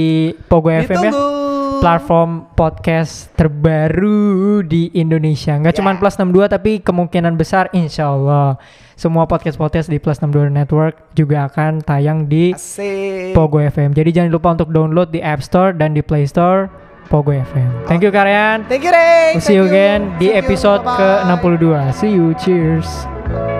Pogo 0.44 0.68
FM 0.68 0.79
ya 0.79 0.83
Ditunggu. 1.09 1.50
Platform 1.81 2.31
podcast 2.55 3.33
terbaru 3.35 4.61
di 4.62 4.93
Indonesia. 4.95 5.57
Nggak 5.57 5.81
cuman 5.81 5.97
Plus 5.99 6.14
62 6.14 6.47
tapi 6.53 6.71
kemungkinan 6.85 7.35
besar 7.35 7.73
insya 7.73 8.12
Allah 8.12 8.61
semua 9.01 9.25
podcast-podcast 9.25 9.88
di 9.88 9.97
Plus 9.97 10.21
62 10.21 10.53
Network 10.53 11.16
juga 11.16 11.49
akan 11.49 11.81
tayang 11.81 12.29
di 12.29 12.53
Asik. 12.53 13.33
Pogo 13.33 13.57
FM. 13.57 13.97
Jadi 13.97 14.12
jangan 14.12 14.31
lupa 14.31 14.53
untuk 14.53 14.69
download 14.69 15.09
di 15.09 15.25
App 15.25 15.40
Store 15.40 15.73
dan 15.73 15.97
di 15.97 16.05
Play 16.05 16.29
Store 16.29 16.69
Pogo 17.09 17.33
FM. 17.33 17.88
Thank 17.88 18.05
you 18.05 18.12
Karyan. 18.12 18.69
Thank 18.69 18.85
you, 18.85 18.93
Ray. 18.93 19.35
We'll 19.35 19.43
see 19.43 19.57
you 19.57 19.64
Thank 19.66 19.73
you. 19.73 19.81
again 19.81 20.01
di 20.21 20.29
episode 20.31 20.85
Bye-bye. 20.85 21.27
ke-62. 21.33 21.64
See 21.97 22.12
you. 22.12 22.37
Cheers. 22.37 23.60